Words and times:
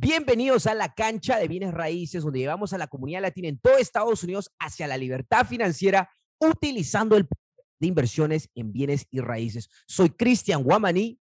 Bienvenidos 0.00 0.68
a 0.68 0.74
la 0.74 0.94
cancha 0.94 1.38
de 1.38 1.48
bienes 1.48 1.74
raíces, 1.74 2.22
donde 2.22 2.38
llevamos 2.38 2.72
a 2.72 2.78
la 2.78 2.86
comunidad 2.86 3.20
latina 3.20 3.48
en 3.48 3.58
todo 3.58 3.78
Estados 3.78 4.22
Unidos 4.22 4.48
hacia 4.60 4.86
la 4.86 4.96
libertad 4.96 5.44
financiera 5.44 6.08
utilizando 6.38 7.16
el 7.16 7.26
de 7.80 7.86
inversiones 7.88 8.48
en 8.54 8.72
bienes 8.72 9.08
y 9.10 9.18
raíces. 9.18 9.68
Soy 9.88 10.10
Cristian 10.10 10.62
Guamaní. 10.62 11.18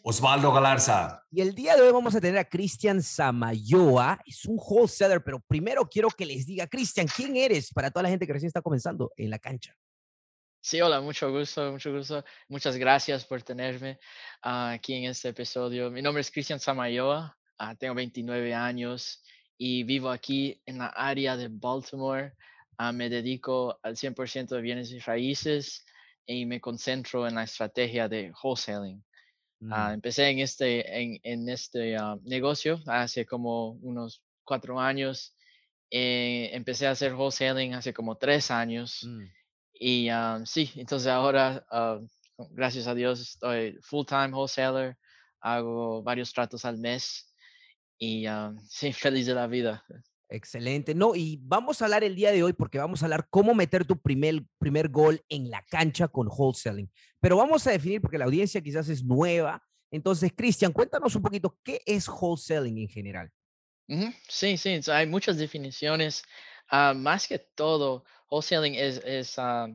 Osvaldo 0.00 0.50
Galarza. 0.54 1.22
Y 1.30 1.42
el 1.42 1.54
día 1.54 1.76
de 1.76 1.82
hoy 1.82 1.92
vamos 1.92 2.14
a 2.14 2.20
tener 2.22 2.38
a 2.38 2.48
Cristian 2.48 3.02
Samayoa. 3.02 4.18
Es 4.24 4.46
un 4.46 4.56
wholesaler, 4.58 5.22
pero 5.22 5.40
primero 5.40 5.86
quiero 5.86 6.08
que 6.08 6.24
les 6.24 6.46
diga, 6.46 6.66
Cristian, 6.66 7.08
¿quién 7.14 7.36
eres 7.36 7.70
para 7.74 7.90
toda 7.90 8.04
la 8.04 8.08
gente 8.08 8.26
que 8.26 8.32
recién 8.32 8.48
está 8.48 8.62
comenzando 8.62 9.12
en 9.18 9.28
la 9.28 9.38
cancha? 9.38 9.76
Sí, 10.62 10.80
hola, 10.80 11.02
mucho 11.02 11.30
gusto, 11.30 11.72
mucho 11.72 11.92
gusto. 11.92 12.24
Muchas 12.48 12.78
gracias 12.78 13.26
por 13.26 13.42
tenerme 13.42 13.98
ah, 14.40 14.70
aquí 14.70 14.94
en 14.94 15.10
este 15.10 15.28
episodio. 15.28 15.90
Mi 15.90 16.00
nombre 16.00 16.22
es 16.22 16.30
Cristian 16.30 16.58
Samayoa, 16.58 17.37
ah, 17.58 17.74
tengo 17.74 17.94
29 17.94 18.54
años 18.54 19.22
y 19.56 19.82
vivo 19.82 20.10
aquí 20.10 20.60
en 20.66 20.78
la 20.78 20.86
área 20.86 21.36
de 21.36 21.48
Baltimore. 21.50 22.32
Ah, 22.78 22.92
me 22.92 23.08
dedico 23.08 23.78
al 23.82 23.96
100% 23.96 24.54
de 24.54 24.60
bienes 24.60 24.92
y 24.92 25.00
raíces 25.00 25.84
y 26.24 26.46
me 26.46 26.60
concentro 26.60 27.26
en 27.26 27.34
la 27.34 27.42
estrategia 27.42 28.08
de 28.08 28.32
wholesaling. 28.42 29.04
Mm. 29.60 29.94
empecé 29.94 30.28
en 30.28 30.38
este, 30.38 31.02
en, 31.02 31.18
en 31.24 31.48
este 31.48 31.96
negocio 32.22 32.80
hace 32.86 33.26
como 33.26 33.72
unos 33.82 34.22
cuatro 34.44 34.78
años. 34.78 35.34
Eh, 35.90 36.50
empecé 36.52 36.86
a 36.86 36.92
hacer 36.92 37.14
wholesaling 37.14 37.74
hace 37.74 37.92
como 37.92 38.16
tres 38.16 38.52
años. 38.52 39.04
Mm. 39.04 39.24
Y 39.80 40.08
sí, 40.44 40.70
entonces 40.76 41.08
ahora, 41.08 41.64
gracias 42.50 42.86
a 42.86 42.94
Dios, 42.94 43.20
estoy 43.20 43.78
full-time 43.82 44.32
wholesaler, 44.32 44.96
hago 45.40 46.02
varios 46.02 46.32
tratos 46.32 46.64
al 46.64 46.78
mes 46.78 47.28
y 47.98 48.26
sí, 48.68 48.92
feliz 48.92 49.26
de 49.26 49.34
la 49.34 49.46
vida. 49.46 49.84
Excelente. 50.30 50.94
No, 50.94 51.14
y 51.14 51.38
vamos 51.42 51.80
a 51.80 51.86
hablar 51.86 52.04
el 52.04 52.14
día 52.14 52.30
de 52.30 52.42
hoy 52.42 52.52
porque 52.52 52.78
vamos 52.78 53.02
a 53.02 53.06
hablar 53.06 53.28
cómo 53.30 53.54
meter 53.54 53.86
tu 53.86 53.98
primer, 53.98 54.44
primer 54.58 54.90
gol 54.90 55.22
en 55.28 55.50
la 55.50 55.64
cancha 55.64 56.08
con 56.08 56.28
wholesaling. 56.30 56.90
Pero 57.20 57.36
vamos 57.36 57.66
a 57.66 57.70
definir 57.70 58.00
porque 58.00 58.18
la 58.18 58.26
audiencia 58.26 58.60
quizás 58.60 58.88
es 58.90 59.02
nueva. 59.02 59.62
Entonces, 59.90 60.32
Cristian, 60.36 60.72
cuéntanos 60.72 61.16
un 61.16 61.22
poquito 61.22 61.58
qué 61.64 61.80
es 61.86 62.08
wholesaling 62.08 62.76
en 62.78 62.88
general. 62.88 63.32
Sí, 64.28 64.58
sí, 64.58 64.80
hay 64.88 65.06
muchas 65.06 65.38
definiciones. 65.38 66.22
Ah, 66.68 66.92
más 66.94 67.26
que 67.26 67.38
todo, 67.38 68.04
wholesaling 68.30 68.74
es, 68.74 68.98
es 69.04 69.38
ah, 69.38 69.68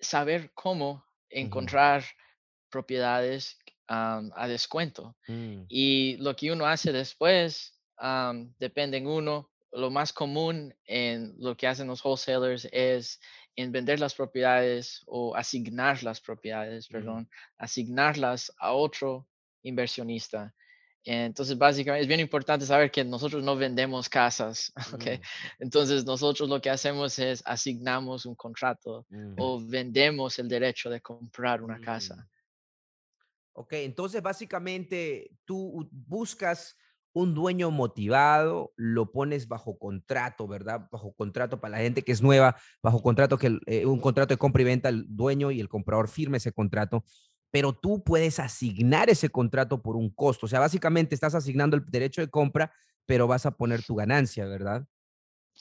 saber 0.00 0.50
cómo 0.54 1.04
encontrar 1.28 2.04
propiedades 2.70 3.56
a 3.88 4.46
descuento. 4.48 5.16
Mm. 5.28 5.62
Y 5.68 6.16
lo 6.18 6.34
que 6.34 6.52
uno 6.52 6.66
hace 6.66 6.92
después 6.92 7.74
depende 8.58 8.98
en 8.98 9.06
uno. 9.06 9.50
Lo 9.72 9.90
más 9.90 10.12
común 10.12 10.72
en 10.84 11.34
lo 11.38 11.56
que 11.56 11.66
hacen 11.66 11.88
los 11.88 12.04
wholesalers 12.04 12.68
es 12.70 13.20
en 13.56 13.72
vender 13.72 14.00
las 14.00 14.14
propiedades 14.14 15.02
o 15.06 15.34
asignar 15.34 16.02
las 16.02 16.20
propiedades, 16.20 16.88
mm. 16.88 16.92
perdón, 16.92 17.30
asignarlas 17.58 18.52
a 18.58 18.72
otro 18.72 19.26
inversionista. 19.62 20.54
Entonces, 21.06 21.58
básicamente 21.58 22.02
es 22.02 22.08
bien 22.08 22.20
importante 22.20 22.64
saber 22.64 22.90
que 22.90 23.04
nosotros 23.04 23.44
no 23.44 23.56
vendemos 23.56 24.08
casas, 24.08 24.72
¿ok? 24.94 25.04
Mm. 25.04 25.62
Entonces, 25.64 26.04
nosotros 26.04 26.48
lo 26.48 26.60
que 26.60 26.70
hacemos 26.70 27.18
es 27.18 27.42
asignamos 27.44 28.26
un 28.26 28.34
contrato 28.34 29.06
mm. 29.10 29.34
o 29.38 29.60
vendemos 29.60 30.38
el 30.38 30.48
derecho 30.48 30.88
de 30.88 31.00
comprar 31.00 31.62
una 31.62 31.80
casa. 31.80 32.26
Ok, 33.54 33.72
entonces 33.74 34.22
básicamente 34.22 35.30
tú 35.44 35.88
buscas 35.90 36.76
un 37.12 37.32
dueño 37.32 37.70
motivado, 37.70 38.72
lo 38.76 39.12
pones 39.12 39.46
bajo 39.46 39.78
contrato, 39.78 40.48
¿verdad? 40.48 40.88
Bajo 40.90 41.14
contrato 41.14 41.60
para 41.60 41.78
la 41.78 41.82
gente 41.82 42.02
que 42.02 42.10
es 42.12 42.20
nueva, 42.20 42.56
bajo 42.82 43.00
contrato 43.02 43.38
que 43.38 43.58
eh, 43.66 43.86
un 43.86 44.00
contrato 44.00 44.34
de 44.34 44.38
compra 44.38 44.62
y 44.62 44.64
venta, 44.64 44.88
el 44.88 45.06
dueño 45.08 45.52
y 45.52 45.60
el 45.60 45.68
comprador 45.68 46.08
firme 46.08 46.38
ese 46.38 46.52
contrato 46.52 47.04
pero 47.54 47.72
tú 47.72 48.02
puedes 48.02 48.40
asignar 48.40 49.08
ese 49.10 49.28
contrato 49.28 49.80
por 49.80 49.94
un 49.94 50.10
costo. 50.10 50.46
O 50.46 50.48
sea, 50.48 50.58
básicamente 50.58 51.14
estás 51.14 51.36
asignando 51.36 51.76
el 51.76 51.84
derecho 51.86 52.20
de 52.20 52.28
compra, 52.28 52.72
pero 53.06 53.28
vas 53.28 53.46
a 53.46 53.52
poner 53.52 53.80
tu 53.84 53.94
ganancia, 53.94 54.44
¿verdad? 54.46 54.88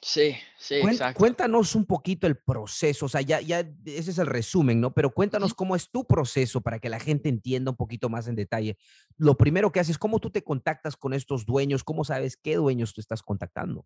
Sí, 0.03 0.35
sí, 0.57 0.75
exacto. 0.75 1.17
Cuéntanos 1.17 1.75
un 1.75 1.85
poquito 1.85 2.27
el 2.27 2.37
proceso, 2.37 3.05
o 3.05 3.09
sea, 3.09 3.21
ya, 3.21 3.39
ya 3.39 3.59
ese 3.85 4.11
es 4.11 4.17
el 4.17 4.27
resumen, 4.27 4.81
¿no? 4.81 4.93
Pero 4.93 5.11
cuéntanos 5.11 5.53
cómo 5.53 5.75
es 5.75 5.89
tu 5.89 6.05
proceso 6.05 6.61
para 6.61 6.79
que 6.79 6.89
la 6.89 6.99
gente 6.99 7.29
entienda 7.29 7.71
un 7.71 7.77
poquito 7.77 8.09
más 8.09 8.27
en 8.27 8.35
detalle. 8.35 8.77
Lo 9.17 9.37
primero 9.37 9.71
que 9.71 9.79
haces, 9.79 9.97
¿cómo 9.97 10.19
tú 10.19 10.29
te 10.29 10.43
contactas 10.43 10.97
con 10.97 11.13
estos 11.13 11.45
dueños? 11.45 11.83
¿Cómo 11.83 12.03
sabes 12.03 12.35
qué 12.35 12.57
dueños 12.57 12.93
tú 12.93 12.99
estás 12.99 13.23
contactando? 13.23 13.85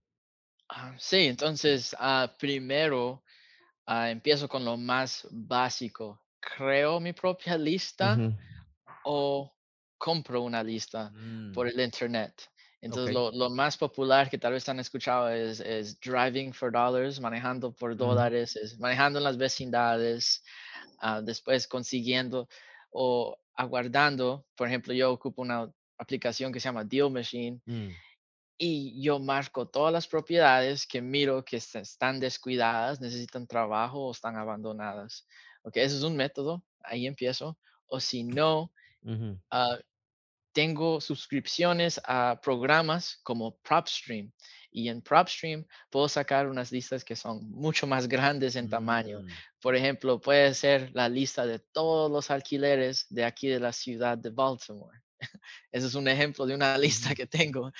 Ah, 0.70 0.96
sí, 0.98 1.28
entonces, 1.28 1.96
uh, 2.00 2.28
primero 2.40 3.24
uh, 3.88 4.08
empiezo 4.10 4.50
con 4.50 4.66
lo 4.66 4.76
más 4.76 5.28
básico 5.32 6.20
creo 6.56 7.00
mi 7.00 7.14
propia 7.14 7.58
lista 7.58 8.18
o 9.04 9.54
compro 9.98 10.42
una 10.42 10.64
lista 10.64 11.12
por 11.54 11.66
mm. 11.66 11.70
el 11.70 11.80
internet. 11.80 12.50
Entonces, 12.88 13.14
lo, 13.14 13.50
más 13.50 13.78
popular 13.78 14.30
que 14.30 14.38
tal 14.38 14.54
vez 14.54 14.68
han 14.70 14.80
escuchado 14.80 15.30
es, 15.30 15.60
es 15.60 16.00
driving 16.00 16.54
for 16.54 16.72
dollars, 16.72 17.20
manejando 17.20 17.72
por 17.72 17.96
dólares, 17.98 18.56
es 18.56 18.80
manejando 18.80 19.20
en 19.20 19.26
las 19.26 19.38
vecindades, 19.38 20.44
ah, 21.00 21.22
después 21.22 21.68
consiguiendo 21.68 22.48
o 22.92 23.38
aguardando. 23.56 24.46
Por 24.56 24.68
ejemplo, 24.68 24.94
yo 24.94 25.12
ocupo 25.12 25.42
una 25.42 25.70
aplicación 25.98 26.54
que 26.54 26.62
se 26.62 26.70
llama 26.70 26.86
Deal 26.86 27.12
Machine 27.12 27.60
mm. 27.66 27.90
y 28.58 29.02
yo 29.02 29.20
marco 29.20 29.68
todas 29.68 29.92
las 29.92 30.08
propiedades 30.08 30.88
que 30.88 31.02
miro 31.02 31.44
que 31.44 31.58
están 31.58 32.22
descuidadas, 32.22 33.02
necesitan 33.02 33.48
trabajo 33.48 34.08
o 34.08 34.12
están 34.12 34.38
abandonadas. 34.38 35.28
Ok, 35.64 35.76
ese 35.78 35.98
es 35.98 36.04
un 36.04 36.16
método, 36.16 36.64
ahí 36.84 37.06
empiezo. 37.06 37.58
O 37.88 38.00
si 38.00 38.24
no, 38.24 38.72
ah, 39.52 39.78
tengo 40.58 41.00
suscripciones 41.00 42.02
a 42.04 42.40
programas 42.42 43.20
como 43.22 43.60
PropStream. 43.60 44.32
Y 44.72 44.90
en 44.90 45.04
PropStream 45.04 45.64
puedo 45.92 46.10
sacar 46.10 46.48
unas 46.48 46.72
listas 46.72 47.06
que 47.06 47.16
son 47.16 47.48
mucho 47.52 47.86
más 47.86 48.08
grandes 48.08 48.56
en 48.56 48.68
tamaño. 48.68 49.22
Mm. 49.22 49.28
Por 49.62 49.76
ejemplo, 49.76 50.20
puede 50.20 50.56
ser 50.56 50.90
la 50.96 51.10
lista 51.10 51.46
de 51.46 51.60
todos 51.60 52.10
los 52.10 52.32
alquileres 52.32 53.06
de 53.12 53.24
aquí 53.24 53.48
de 53.48 53.60
la 53.60 53.72
ciudad 53.72 54.18
de 54.18 54.32
Baltimore. 54.32 55.00
Ese 55.72 55.86
es 55.86 55.94
un 55.94 56.08
ejemplo 56.08 56.48
de 56.48 56.56
una 56.56 56.76
lista 56.76 57.14
que 57.14 57.28
tengo. 57.28 57.72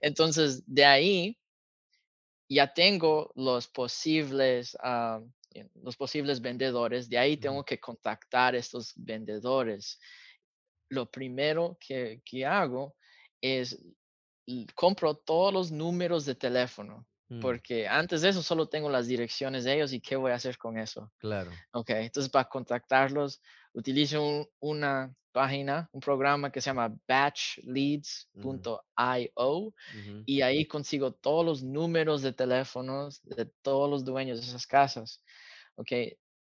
Entonces, 0.00 0.62
de 0.68 0.84
ahí 0.84 1.36
ya 2.48 2.72
tengo 2.72 3.32
los 3.34 3.66
posibles 3.66 4.76
ah, 4.84 5.20
los 5.82 5.96
posibles 5.96 6.40
vendedores, 6.40 7.08
de 7.08 7.18
ahí 7.18 7.36
tengo 7.36 7.64
que 7.64 7.80
contactar 7.80 8.54
a 8.54 8.58
estos 8.58 8.92
vendedores. 8.94 9.98
Lo 10.88 11.10
primero 11.10 11.78
que, 11.80 12.22
hago 12.46 12.94
es 13.40 13.78
compro 14.74 15.14
todos 15.14 15.52
los 15.52 15.70
números 15.70 16.24
de 16.24 16.34
teléfono, 16.34 17.06
mm. 17.28 17.40
porque 17.40 17.86
antes 17.86 18.22
de 18.22 18.30
eso 18.30 18.42
solo 18.42 18.68
tengo 18.68 18.88
las 18.88 19.06
direcciones 19.06 19.64
de 19.64 19.74
ellos 19.74 19.92
y 19.92 20.00
qué 20.00 20.16
voy 20.16 20.32
a 20.32 20.36
hacer 20.36 20.56
con 20.56 20.78
eso. 20.78 21.12
Claro. 21.18 21.50
Ok, 21.72 21.90
entonces 21.90 22.30
para 22.30 22.48
contactarlos 22.48 23.42
utilizo 23.74 24.50
una 24.60 25.14
página, 25.32 25.88
un 25.92 26.00
programa 26.00 26.50
que 26.50 26.60
se 26.60 26.70
llama 26.70 26.96
batchleads.io 27.06 29.74
y 30.26 30.40
ahí 30.40 30.66
consigo 30.66 31.12
todos 31.12 31.44
los 31.44 31.62
números 31.62 32.22
de 32.22 32.32
teléfonos 32.32 33.20
de 33.22 33.46
todos 33.62 33.88
los 33.88 34.04
dueños 34.04 34.40
de 34.40 34.46
esas 34.46 34.66
casas. 34.66 35.22
¿ok? 35.76 35.92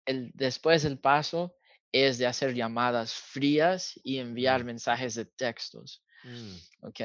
El, 0.05 0.31
después 0.33 0.85
el 0.85 0.99
paso 0.99 1.55
es 1.91 2.17
de 2.17 2.27
hacer 2.27 2.53
llamadas 2.53 3.13
frías 3.13 3.99
y 4.03 4.19
enviar 4.19 4.63
mensajes 4.63 5.15
de 5.15 5.25
textos, 5.25 6.03
mm. 6.23 6.85
¿ok? 6.85 6.99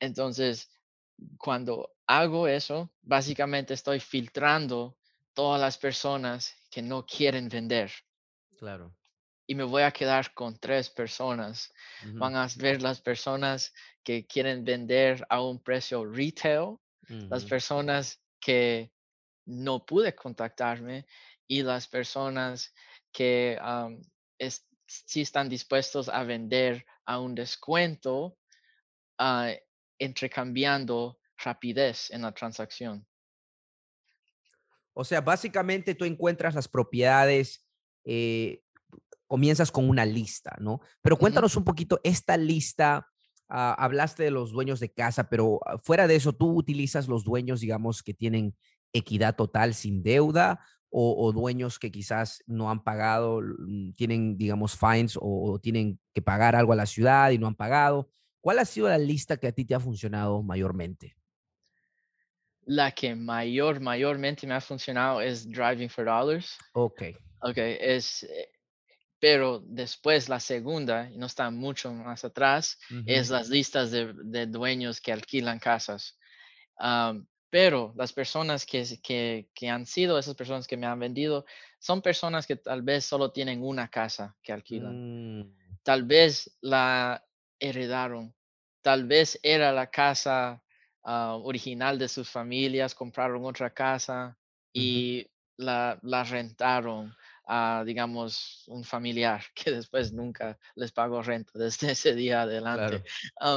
Entonces, 0.00 0.70
cuando 1.38 1.94
hago 2.06 2.48
eso, 2.48 2.92
básicamente 3.02 3.74
estoy 3.74 4.00
filtrando 4.00 4.96
todas 5.34 5.60
las 5.60 5.78
personas 5.78 6.54
que 6.70 6.82
no 6.82 7.06
quieren 7.06 7.48
vender. 7.48 7.92
Claro. 8.58 8.94
Y 9.46 9.54
me 9.54 9.64
voy 9.64 9.82
a 9.82 9.90
quedar 9.90 10.32
con 10.34 10.56
tres 10.58 10.88
personas. 10.88 11.72
Van 12.14 12.36
a 12.36 12.48
ver 12.56 12.80
las 12.80 13.00
personas 13.00 13.72
que 14.02 14.26
quieren 14.26 14.64
vender 14.64 15.24
a 15.28 15.42
un 15.42 15.62
precio 15.62 16.04
retail, 16.04 16.76
las 17.08 17.44
personas 17.44 18.20
que 18.40 18.92
no 19.44 19.84
pude 19.84 20.14
contactarme 20.14 21.06
y 21.46 21.62
las 21.62 21.86
personas 21.86 22.72
que 23.12 23.58
sí 24.86 25.20
están 25.20 25.48
dispuestos 25.48 26.08
a 26.08 26.24
vender 26.24 26.84
a 27.06 27.18
un 27.18 27.34
descuento, 27.34 28.36
uh, 29.18 29.52
entrecambiando 29.98 31.18
rapidez 31.38 32.10
en 32.10 32.22
la 32.22 32.32
transacción. 32.32 33.06
O 34.94 35.04
sea, 35.04 35.20
básicamente 35.20 35.94
tú 35.94 36.04
encuentras 36.04 36.54
las 36.54 36.68
propiedades, 36.68 37.66
eh, 38.04 38.62
comienzas 39.26 39.70
con 39.72 39.88
una 39.88 40.04
lista, 40.04 40.56
¿no? 40.60 40.80
Pero 41.00 41.16
cuéntanos 41.16 41.56
un 41.56 41.64
poquito 41.64 42.00
esta 42.04 42.36
lista 42.36 43.08
ah, 43.48 43.74
hablaste 43.78 44.24
de 44.24 44.30
los 44.30 44.52
dueños 44.52 44.80
de 44.80 44.92
casa, 44.92 45.30
pero 45.30 45.60
ah, 45.64 45.78
fuera 45.78 46.06
de 46.06 46.16
eso, 46.16 46.34
¿tú 46.34 46.52
utilizas 46.54 47.08
los 47.08 47.24
dueños, 47.24 47.60
digamos, 47.60 48.02
que 48.02 48.12
tienen 48.12 48.54
equidad 48.92 49.34
total 49.34 49.72
sin 49.72 50.02
deuda 50.02 50.60
o, 50.92 51.32
dueños 51.32 51.78
que 51.78 51.90
quizás 51.90 52.42
no 52.46 52.70
han 52.70 52.84
pagado, 52.84 53.40
mm, 53.40 53.92
tienen, 53.94 54.36
digamos, 54.36 54.76
fines 54.76 55.18
o, 55.20 55.58
tienen 55.60 55.98
que 56.12 56.20
pagar 56.20 56.54
algo 56.54 56.72
a 56.72 56.76
la 56.76 56.86
ciudad 56.86 57.30
y 57.30 57.38
no 57.38 57.46
han 57.46 57.54
pagado? 57.54 58.10
¿Cuál 58.40 58.58
ha 58.58 58.64
sido 58.64 58.88
la 58.88 58.98
lista 58.98 59.36
que 59.36 59.46
a 59.46 59.52
ti 59.52 59.64
te 59.64 59.74
ha 59.74 59.80
funcionado 59.80 60.42
mayormente? 60.42 61.16
La 62.64 62.92
que 62.92 63.14
mayor, 63.14 63.80
mayormente 63.80 64.46
me 64.46 64.54
ha 64.54 64.60
funcionado 64.60 65.20
es 65.20 65.50
Driving 65.50 65.88
for 65.88 66.04
Dollars. 66.04 66.58
Ok. 66.74 67.02
Ok, 67.40 67.56
es, 67.56 68.22
eh, 68.24 68.52
pero 69.18 69.60
después 69.64 70.28
la 70.28 70.40
segunda, 70.40 71.08
y 71.10 71.16
no 71.16 71.26
está 71.26 71.50
mucho 71.50 71.92
más 71.92 72.24
atrás, 72.24 72.78
es 73.06 73.30
las 73.30 73.48
listas 73.48 73.90
de, 73.90 74.46
dueños 74.46 75.00
que 75.00 75.12
alquilan 75.12 75.58
casas. 75.58 76.18
Pero 77.52 77.92
las 77.96 78.12
personas 78.12 78.66
que, 78.66 78.82
que, 79.00 79.46
que, 79.54 79.68
han 79.68 79.86
sido 79.86 80.18
esas 80.18 80.34
personas 80.34 80.66
que 80.66 80.76
me 80.76 80.86
han 80.86 80.98
vendido 80.98 81.44
son 81.78 82.02
personas 82.02 82.48
que 82.48 82.56
tal 82.56 82.82
vez 82.82 83.04
solo 83.04 83.30
tienen 83.30 83.62
una 83.62 83.88
casa 83.88 84.34
que 84.42 84.52
alquilan. 84.52 85.40
Mm. 85.40 85.78
Tal 85.84 86.04
vez 86.04 86.56
la 86.62 87.24
heredaron, 87.60 88.34
tal 88.80 89.06
vez 89.06 89.38
era 89.42 89.70
la 89.70 89.90
casa 89.90 90.62
Ah, 91.04 91.34
original 91.34 91.98
de 91.98 92.06
sus 92.06 92.30
familias, 92.30 92.94
compraron 92.94 93.44
otra 93.44 93.70
casa 93.70 94.38
y 94.72 95.26
la, 95.56 95.98
la, 96.02 96.22
rentaron 96.22 97.12
a, 97.46 97.82
digamos, 97.84 98.64
un 98.68 98.84
familiar 98.84 99.42
que 99.54 99.70
después 99.70 100.12
nunca 100.12 100.58
les 100.74 100.92
pagó 100.92 101.22
renta 101.22 101.52
desde 101.54 101.92
ese 101.92 102.14
día 102.14 102.42
adelante. 102.42 103.04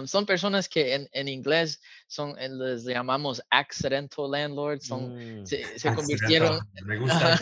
son 0.06 0.26
personas 0.26 0.68
que 0.70 0.96
en, 0.96 1.10
en, 1.12 1.28
inglés 1.28 1.82
son, 2.08 2.38
eh, 2.40 2.50
les 2.50 2.84
llamamos 2.84 3.42
accidental 3.50 4.32
landlords, 4.32 4.88
son, 4.88 5.42
mm, 5.42 5.46
se, 5.46 5.80
se 5.80 5.94
convirtieron, 5.94 6.60
Me 6.86 6.98
gusta. 6.98 7.40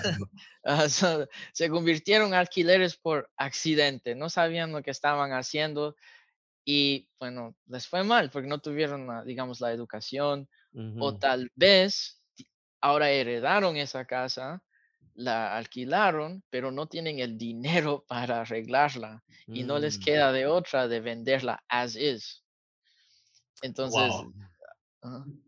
se 1.53 1.69
convirtieron 1.69 2.33
alquileres 2.33 2.95
por 2.95 3.29
accidente, 3.37 4.15
no 4.15 4.29
sabían 4.29 4.71
lo 4.71 4.81
que 4.81 4.91
estaban 4.91 5.33
haciendo, 5.33 5.95
y 6.65 7.09
bueno, 7.19 7.55
les 7.67 7.87
fue 7.87 8.03
mal 8.03 8.29
porque 8.29 8.47
no 8.47 8.59
tuvieron, 8.59 9.25
digamos, 9.25 9.59
la 9.59 9.71
educación 9.71 10.47
o 10.99 11.17
tal 11.17 11.51
vez 11.55 12.23
ahora 12.81 13.11
heredaron 13.11 13.77
esa 13.77 14.05
casa, 14.05 14.63
la 15.15 15.57
alquilaron, 15.57 16.43
pero 16.49 16.71
no 16.71 16.87
tienen 16.87 17.19
el 17.19 17.37
dinero 17.37 18.05
para 18.07 18.41
arreglarla 18.41 19.23
y 19.47 19.63
no 19.63 19.79
les 19.79 19.99
mm. 19.99 20.03
queda 20.03 20.31
de 20.31 20.47
otra 20.47 20.87
de 20.87 20.99
venderla 20.99 21.63
as 21.67 21.95
is. 21.95 22.43
Entonces, 23.61 24.11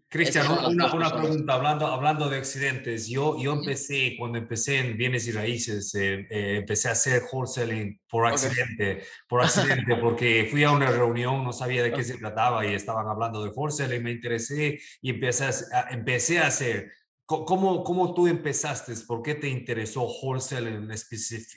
Cristian, 0.08 0.46
una, 0.50 0.90
pregunta, 0.90 1.56
hablando, 1.56 1.88
hablando 1.88 2.30
de 2.30 2.38
accidentes. 2.38 3.10
Yo, 3.10 3.38
yo 3.38 3.52
empecé, 3.52 4.16
cuando 4.18 4.38
empecé 4.38 4.80
en 4.80 4.96
bienes 4.96 5.28
y 5.28 5.34
raíces, 5.34 5.94
eh, 5.96 6.26
eh, 6.30 6.58
empecé 6.60 6.88
a 6.88 6.92
hacer 6.94 7.24
wholesaling 7.30 8.00
por 8.08 8.26
accidente, 8.26 9.04
por 9.28 9.42
accidente, 9.44 9.98
porque 9.98 10.48
fui 10.50 10.64
a 10.64 10.72
una 10.72 10.90
reunión, 10.90 11.44
no 11.44 11.52
sabía 11.52 11.84
de 11.84 11.92
qué 11.92 12.04
se 12.04 12.18
trataba 12.18 12.66
y 12.66 12.74
estaban 12.74 13.08
hablando 13.08 13.44
de 13.44 13.50
wholesaling, 13.50 14.02
me 14.02 14.12
interesé 14.12 14.80
y 15.02 15.10
empecé 15.10 15.46
a, 15.46 15.90
empecé 15.90 16.40
a 16.40 16.48
hacer 16.48 16.94
¿Cómo, 17.28 17.84
¿Cómo 17.84 18.14
tú 18.14 18.28
empezaste? 18.28 18.94
¿Por 19.08 19.24
qué 19.24 19.34
te 19.34 19.50
interesó 19.50 20.04
wholesale 20.04 20.80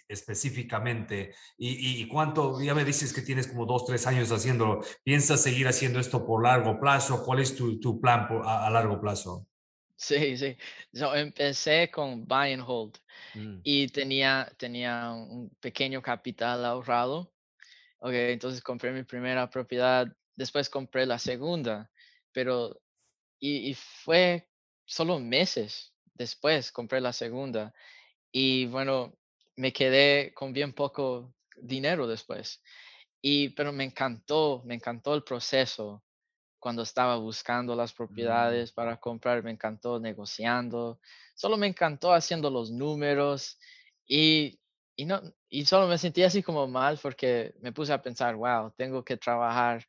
específicamente? 0.09 1.35
¿Y, 1.59 2.01
¿Y, 2.03 2.09
cuánto, 2.09 2.59
ya 2.63 2.75
me 2.75 2.87
dices 2.87 3.13
que 3.13 3.21
tienes 3.21 3.49
como 3.49 3.67
dos, 3.67 3.85
tres 3.85 4.07
años 4.07 4.33
haciéndolo, 4.33 4.81
¿piensas 5.05 5.43
seguir 5.43 5.69
haciendo 5.69 6.01
esto 6.01 6.25
por 6.27 6.43
largo 6.43 6.81
plazo? 6.81 7.23
¿Cuál 7.23 7.41
es 7.41 7.55
tu, 7.55 7.79
tu 7.81 8.01
plan 8.01 8.27
a, 8.45 8.71
largo 8.71 8.99
plazo? 8.99 9.47
Sí, 9.95 10.39
sí. 10.39 10.57
Yo 10.91 11.15
empecé 11.15 11.91
con 11.91 12.27
buy 12.27 12.55
and 12.55 12.65
hold 12.67 12.97
mm. 13.35 13.61
y 13.63 13.89
tenía, 13.89 14.51
tenía 14.57 15.13
un 15.13 15.51
pequeño 15.61 16.01
capital 16.01 16.65
ahorrado. 16.65 17.31
Okay, 17.99 18.33
entonces 18.33 18.63
compré 18.63 18.93
mi 18.93 19.03
primera 19.03 19.51
propiedad, 19.51 20.07
después 20.35 20.71
compré 20.71 21.05
la 21.05 21.19
segunda, 21.19 21.91
pero 22.33 22.81
y, 23.39 23.71
y 23.71 23.75
fue 23.75 24.48
solo 24.89 25.21
meses 25.21 25.93
después 26.15 26.73
compré 26.73 27.01
la 27.01 27.13
segunda 27.13 27.73
y 28.33 28.67
bueno, 28.67 29.15
me 29.57 29.73
quedé 29.73 30.33
con 30.35 30.53
bien 30.53 30.73
poco 30.73 31.35
dinero 31.57 32.07
después. 32.07 32.63
Y, 33.21 33.51
pero 33.51 33.73
me 33.73 33.85
encantó, 33.85 34.63
me 34.65 34.75
encantó 34.75 35.15
el 35.15 35.25
proceso 35.25 36.03
cuando 36.59 36.83
estaba 36.83 37.17
buscando 37.17 37.77
las 37.77 37.93
mm. 37.93 37.97
propiedades 37.97 38.73
para 38.73 38.97
comprar, 38.97 39.43
me 39.43 39.51
encantó 39.51 40.01
negociando, 40.01 41.01
solo 41.35 41.57
me 41.57 41.67
encantó 41.67 42.13
haciendo 42.13 42.51
los 42.51 42.71
números 42.71 43.59
y, 44.07 44.59
y, 44.97 45.05
no, 45.05 45.21
y 45.49 45.67
solo 45.67 45.87
me 45.87 45.99
sentí 45.99 46.23
así 46.23 46.43
como 46.43 46.67
mal 46.67 46.99
porque 47.01 47.55
me 47.61 47.73
puse 47.73 47.93
a 47.93 48.03
pensar, 48.03 48.37
wow, 48.37 48.73
tengo 48.77 49.05
que 49.05 49.17
trabajar 49.17 49.87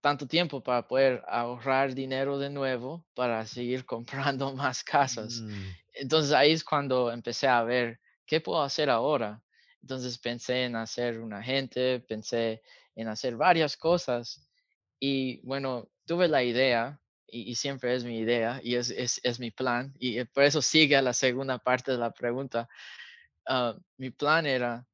tanto 0.00 0.26
tiempo 0.26 0.62
para 0.62 0.86
poder 0.86 1.22
ahorrar 1.26 1.94
dinero 1.94 2.38
de 2.38 2.48
nuevo 2.48 3.04
para 3.14 3.44
seguir 3.46 3.84
comprando 3.86 4.54
más 4.54 4.84
casas. 4.84 5.40
Mm. 5.40 5.68
Entonces 5.94 6.32
ahí 6.32 6.52
es 6.52 6.64
cuando 6.64 7.10
empecé 7.10 7.48
a 7.48 7.62
ver 7.62 8.00
qué 8.26 8.40
puedo 8.40 8.62
hacer 8.62 8.90
ahora. 8.90 9.42
Entonces 9.82 10.18
pensé 10.18 10.64
en 10.64 10.76
hacer 10.76 11.20
un 11.20 11.32
agente, 11.32 12.00
pensé 12.00 12.62
en 12.94 13.08
hacer 13.08 13.36
varias 13.36 13.76
cosas 13.76 14.48
y 14.98 15.40
bueno, 15.42 15.88
tuve 16.06 16.28
la 16.28 16.42
idea 16.42 17.00
y, 17.26 17.56
siempre 17.56 17.94
es 17.96 18.04
mi 18.04 18.18
idea 18.18 18.60
y 18.62 18.76
es, 18.76 18.90
es, 18.90 19.40
mi 19.40 19.50
plan 19.50 19.92
y 19.98 20.18
eh, 20.18 20.26
por 20.26 20.44
eso 20.44 20.62
sigue 20.62 21.00
la 21.02 21.12
segunda 21.12 21.58
parte 21.58 21.90
de 21.90 21.98
la 21.98 22.12
pregunta. 22.12 22.68
Ah, 23.46 23.76
mi 23.96 24.10
plan 24.10 24.46
era 24.46 24.86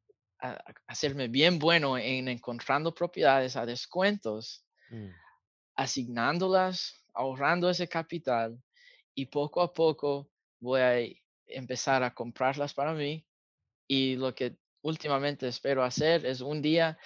hacerme 0.87 1.29
bien 1.29 1.59
bueno 1.59 1.99
en 1.99 2.29
encontrando 2.29 2.95
propiedades 2.95 3.57
a 3.57 3.67
descuentos 3.67 4.65
Mm. 4.91 5.11
asignándolas, 5.77 7.05
ahorrando 7.15 7.71
ese 7.71 7.89
capital 7.89 8.61
y 9.15 9.27
poco 9.27 9.63
a 9.63 9.73
poco 9.73 10.29
voy 10.59 10.81
a 10.81 10.99
empezar 11.47 12.03
a 12.03 12.13
comprarlas 12.13 12.75
para 12.75 12.93
mí 12.93 13.25
y 13.89 14.17
lo 14.17 14.35
que 14.35 14.57
últimamente 14.83 15.49
espero 15.49 15.85
hacer 15.85 16.27
es 16.27 16.41
un 16.41 16.61
día 16.61 16.99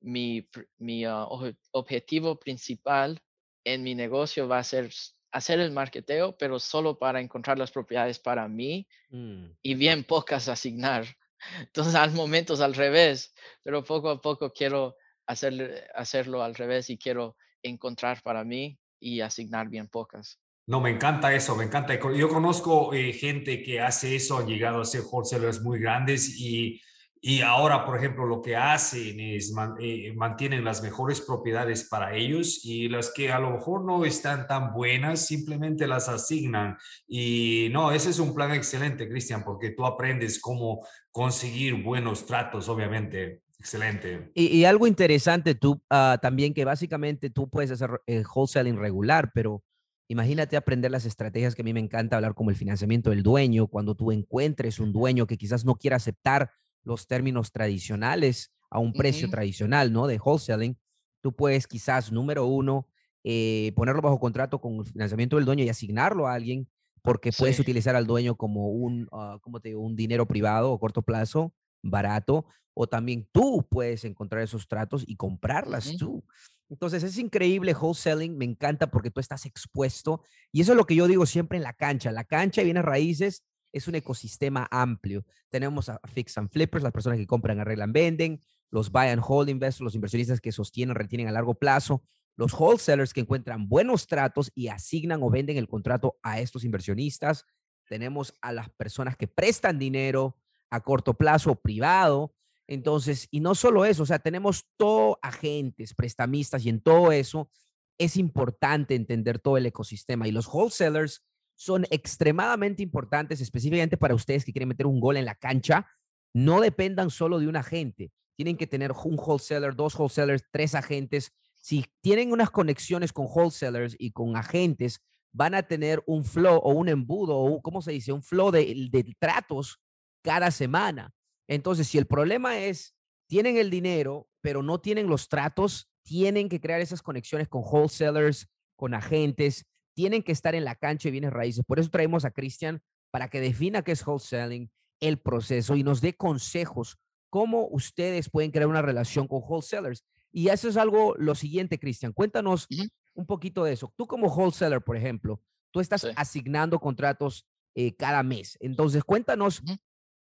mi, 0.00 0.48
mi 0.78 1.04
ah, 1.04 1.26
objetivo 1.72 2.38
principal 2.38 3.20
en 3.64 3.82
mi 3.82 3.94
negocio 3.94 4.48
va 4.48 4.58
a 4.58 4.64
ser 4.64 4.90
hacer 5.32 5.60
el 5.60 5.70
marketeo, 5.70 6.36
pero 6.36 6.58
solo 6.58 6.98
para 6.98 7.20
encontrar 7.20 7.58
las 7.58 7.70
propiedades 7.70 8.18
para 8.18 8.48
mí 8.48 8.86
mm. 9.10 9.46
y 9.62 9.74
bien 9.74 10.04
pocas 10.04 10.48
asignar. 10.48 11.04
Entonces, 11.60 11.94
al 11.94 12.12
momento 12.12 12.54
es 12.54 12.60
al 12.60 12.74
revés, 12.74 13.34
pero 13.62 13.84
poco 13.84 14.10
a 14.10 14.20
poco 14.20 14.52
quiero 14.52 14.96
hacer, 15.30 15.88
hacerlo 15.94 16.42
al 16.42 16.54
revés 16.54 16.90
y 16.90 16.98
quiero 16.98 17.36
encontrar 17.62 18.20
para 18.22 18.44
mí 18.44 18.78
y 18.98 19.20
asignar 19.20 19.68
bien 19.68 19.88
pocas. 19.88 20.40
No, 20.66 20.80
me 20.80 20.90
encanta 20.90 21.34
eso, 21.34 21.56
me 21.56 21.64
encanta. 21.64 21.98
Yo 22.14 22.28
conozco 22.28 22.92
eh, 22.92 23.12
gente 23.12 23.62
que 23.62 23.80
hace 23.80 24.16
eso, 24.16 24.38
han 24.38 24.46
llegado 24.46 24.80
a 24.80 24.84
ser 24.84 25.02
wholesalers 25.10 25.62
muy 25.62 25.80
grandes 25.80 26.38
y, 26.38 26.80
y 27.20 27.40
ahora, 27.42 27.84
por 27.84 27.96
ejemplo, 27.96 28.26
lo 28.26 28.40
que 28.40 28.56
hacen 28.56 29.18
es 29.20 29.52
eh, 29.80 30.12
mantienen 30.14 30.64
las 30.64 30.82
mejores 30.82 31.20
propiedades 31.20 31.88
para 31.88 32.14
ellos 32.14 32.64
y 32.64 32.88
las 32.88 33.12
que 33.12 33.32
a 33.32 33.38
lo 33.38 33.50
mejor 33.50 33.84
no 33.84 34.04
están 34.04 34.46
tan 34.46 34.72
buenas, 34.72 35.26
simplemente 35.26 35.86
las 35.86 36.08
asignan. 36.08 36.76
Y 37.06 37.68
no, 37.72 37.90
ese 37.92 38.10
es 38.10 38.18
un 38.18 38.34
plan 38.34 38.52
excelente, 38.52 39.08
Cristian, 39.08 39.42
porque 39.44 39.70
tú 39.70 39.86
aprendes 39.86 40.40
cómo 40.40 40.86
conseguir 41.10 41.82
buenos 41.82 42.26
tratos, 42.26 42.68
obviamente. 42.68 43.42
Excelente. 43.60 44.30
Y, 44.34 44.64
algo 44.64 44.86
interesante 44.86 45.54
tú 45.54 45.82
ah, 45.90 46.18
también 46.22 46.54
que 46.54 46.64
básicamente 46.64 47.28
tú 47.28 47.50
puedes 47.50 47.70
hacer 47.70 48.00
eh, 48.06 48.24
wholesaling 48.34 48.78
regular, 48.78 49.32
pero 49.34 49.62
imagínate 50.08 50.56
aprender 50.56 50.90
las 50.90 51.04
estrategias 51.04 51.54
que 51.54 51.60
a 51.60 51.64
mí 51.66 51.74
me 51.74 51.80
encanta 51.80 52.16
hablar 52.16 52.34
como 52.34 52.48
el 52.48 52.56
financiamiento 52.56 53.10
del 53.10 53.22
dueño, 53.22 53.66
cuando 53.66 53.94
tú 53.94 54.12
encuentres 54.12 54.80
un 54.80 54.94
dueño 54.94 55.26
que 55.26 55.36
quizás 55.36 55.66
no 55.66 55.76
quiera 55.76 55.96
aceptar 55.96 56.50
los 56.84 57.06
términos 57.06 57.52
tradicionales 57.52 58.50
a 58.70 58.78
un 58.78 58.94
precio 58.94 59.28
tradicional, 59.28 59.92
¿no? 59.92 60.06
De 60.06 60.18
wholesaling, 60.18 60.78
tú 61.20 61.36
puedes 61.36 61.66
quizás, 61.66 62.10
número 62.10 62.46
uno, 62.46 62.88
eh, 63.24 63.72
ponerlo 63.76 64.00
bajo 64.00 64.18
contrato 64.18 64.58
con 64.58 64.76
el 64.76 64.86
financiamiento 64.86 65.36
del 65.36 65.44
dueño 65.44 65.64
y 65.64 65.68
asignarlo 65.68 66.26
a 66.26 66.32
alguien 66.32 66.66
porque 67.02 67.30
puedes 67.30 67.60
utilizar 67.60 67.94
al 67.94 68.06
dueño 68.06 68.36
como 68.36 68.68
un, 68.70 69.06
uh, 69.12 69.60
te 69.60 69.68
digo? 69.68 69.82
un 69.82 69.96
dinero 69.96 70.26
privado 70.26 70.72
o 70.72 70.78
corto 70.78 71.02
plazo 71.02 71.52
barato 71.82 72.46
o 72.74 72.86
también 72.86 73.28
tú 73.32 73.66
puedes 73.68 74.04
encontrar 74.04 74.42
esos 74.42 74.68
tratos 74.68 75.04
y 75.06 75.16
comprarlas 75.16 75.96
tú. 75.96 76.24
Entonces 76.68 77.02
es 77.02 77.18
increíble 77.18 77.74
wholesaling, 77.74 78.36
me 78.38 78.44
encanta 78.44 78.90
porque 78.90 79.10
tú 79.10 79.20
estás 79.20 79.44
expuesto 79.44 80.22
y 80.52 80.60
eso 80.60 80.72
es 80.72 80.76
lo 80.76 80.86
que 80.86 80.94
yo 80.94 81.08
digo 81.08 81.26
siempre 81.26 81.58
en 81.58 81.64
la 81.64 81.72
cancha. 81.72 82.12
La 82.12 82.24
cancha 82.24 82.62
y 82.62 82.64
bienes 82.64 82.84
raíces 82.84 83.44
es 83.72 83.88
un 83.88 83.96
ecosistema 83.96 84.68
amplio. 84.70 85.24
Tenemos 85.48 85.88
a 85.88 86.00
Fix 86.12 86.38
and 86.38 86.50
Flippers, 86.50 86.82
las 86.82 86.92
personas 86.92 87.18
que 87.18 87.26
compran, 87.26 87.60
arreglan, 87.60 87.92
venden. 87.92 88.40
los 88.70 88.92
buy 88.92 89.08
and 89.08 89.22
hold 89.26 89.48
investors, 89.48 89.80
los 89.80 89.94
inversionistas 89.96 90.40
que 90.40 90.52
sostienen, 90.52 90.94
retienen 90.94 91.26
a 91.26 91.32
largo 91.32 91.54
plazo, 91.54 92.04
los 92.36 92.54
wholesalers 92.54 93.12
que 93.12 93.20
encuentran 93.20 93.68
buenos 93.68 94.06
tratos 94.06 94.52
y 94.54 94.68
asignan 94.68 95.22
o 95.24 95.30
venden 95.30 95.56
el 95.56 95.66
contrato 95.66 96.18
a 96.22 96.40
estos 96.40 96.64
inversionistas. 96.64 97.44
Tenemos 97.88 98.34
a 98.40 98.52
las 98.52 98.70
personas 98.70 99.16
que 99.16 99.26
prestan 99.26 99.78
dinero 99.78 100.36
a 100.70 100.80
corto 100.80 101.14
plazo 101.14 101.56
privado. 101.56 102.32
Entonces, 102.70 103.26
y 103.32 103.40
no 103.40 103.56
solo 103.56 103.84
eso, 103.84 104.04
o 104.04 104.06
sea, 104.06 104.20
tenemos 104.20 104.64
todo 104.76 105.18
agentes, 105.22 105.92
prestamistas 105.92 106.64
y 106.64 106.68
en 106.68 106.80
todo 106.80 107.10
eso 107.10 107.50
es 107.98 108.16
importante 108.16 108.94
entender 108.94 109.40
todo 109.40 109.56
el 109.56 109.66
ecosistema 109.66 110.28
y 110.28 110.30
los 110.30 110.46
wholesalers 110.46 111.24
son 111.56 111.84
extremadamente 111.90 112.80
importantes, 112.80 113.40
específicamente 113.40 113.96
para 113.96 114.14
ustedes 114.14 114.44
que 114.44 114.52
quieren 114.52 114.68
meter 114.68 114.86
un 114.86 115.00
gol 115.00 115.16
en 115.16 115.24
la 115.24 115.34
cancha. 115.34 115.84
No 116.32 116.60
dependan 116.60 117.10
solo 117.10 117.40
de 117.40 117.48
un 117.48 117.56
agente. 117.56 118.12
Tienen 118.36 118.56
que 118.56 118.68
tener 118.68 118.92
un 118.92 119.18
wholesaler, 119.18 119.74
dos 119.74 119.98
wholesalers, 119.98 120.44
tres 120.52 120.76
agentes. 120.76 121.32
Si 121.56 121.84
tienen 122.00 122.30
unas 122.30 122.50
conexiones 122.50 123.12
con 123.12 123.26
wholesalers 123.28 123.96
y 123.98 124.12
con 124.12 124.36
agentes, 124.36 125.00
van 125.32 125.56
a 125.56 125.64
tener 125.64 126.04
un 126.06 126.24
flow 126.24 126.60
o 126.62 126.72
un 126.72 126.88
embudo 126.88 127.36
o, 127.36 127.60
¿cómo 127.60 127.82
se 127.82 127.90
dice? 127.90 128.12
Un 128.12 128.22
flow 128.22 128.52
de, 128.52 128.88
de 128.90 129.16
tratos 129.18 129.80
cada 130.22 130.52
semana. 130.52 131.12
Entonces, 131.50 131.88
si 131.88 131.98
el 131.98 132.06
problema 132.06 132.58
es, 132.58 132.94
tienen 133.28 133.56
el 133.56 133.70
dinero, 133.70 134.28
pero 134.40 134.62
no 134.62 134.80
tienen 134.80 135.08
los 135.08 135.28
tratos, 135.28 135.90
tienen 136.04 136.48
que 136.48 136.60
crear 136.60 136.80
esas 136.80 137.02
conexiones 137.02 137.48
con 137.48 137.62
wholesalers, 137.64 138.48
con 138.76 138.94
agentes, 138.94 139.66
tienen 139.96 140.22
que 140.22 140.30
estar 140.30 140.54
en 140.54 140.64
la 140.64 140.76
cancha 140.76 141.08
y 141.08 141.10
bienes 141.10 141.32
raíces. 141.32 141.64
Por 141.66 141.80
eso 141.80 141.90
traemos 141.90 142.24
a 142.24 142.30
Cristian 142.30 142.80
para 143.10 143.28
que 143.28 143.40
defina 143.40 143.82
qué 143.82 143.92
es 143.92 144.06
wholesaling, 144.06 144.70
el 145.00 145.18
proceso 145.18 145.74
y 145.74 145.82
nos 145.82 146.00
dé 146.00 146.14
consejos 146.14 146.98
cómo 147.30 147.66
ustedes 147.72 148.30
pueden 148.30 148.52
crear 148.52 148.68
una 148.68 148.82
relación 148.82 149.26
con 149.26 149.42
wholesalers. 149.42 150.04
Y 150.30 150.48
eso 150.48 150.68
es 150.68 150.76
algo, 150.76 151.16
lo 151.18 151.34
siguiente, 151.34 151.80
Cristian, 151.80 152.12
cuéntanos 152.12 152.68
un 153.14 153.26
poquito 153.26 153.64
de 153.64 153.72
eso. 153.72 153.92
Tú 153.96 154.06
como 154.06 154.28
wholesaler, 154.28 154.82
por 154.82 154.96
ejemplo, 154.96 155.42
tú 155.72 155.80
estás 155.80 156.06
asignando 156.14 156.78
contratos 156.78 157.44
eh, 157.74 157.96
cada 157.96 158.22
mes. 158.22 158.56
Entonces, 158.60 159.02
cuéntanos 159.02 159.62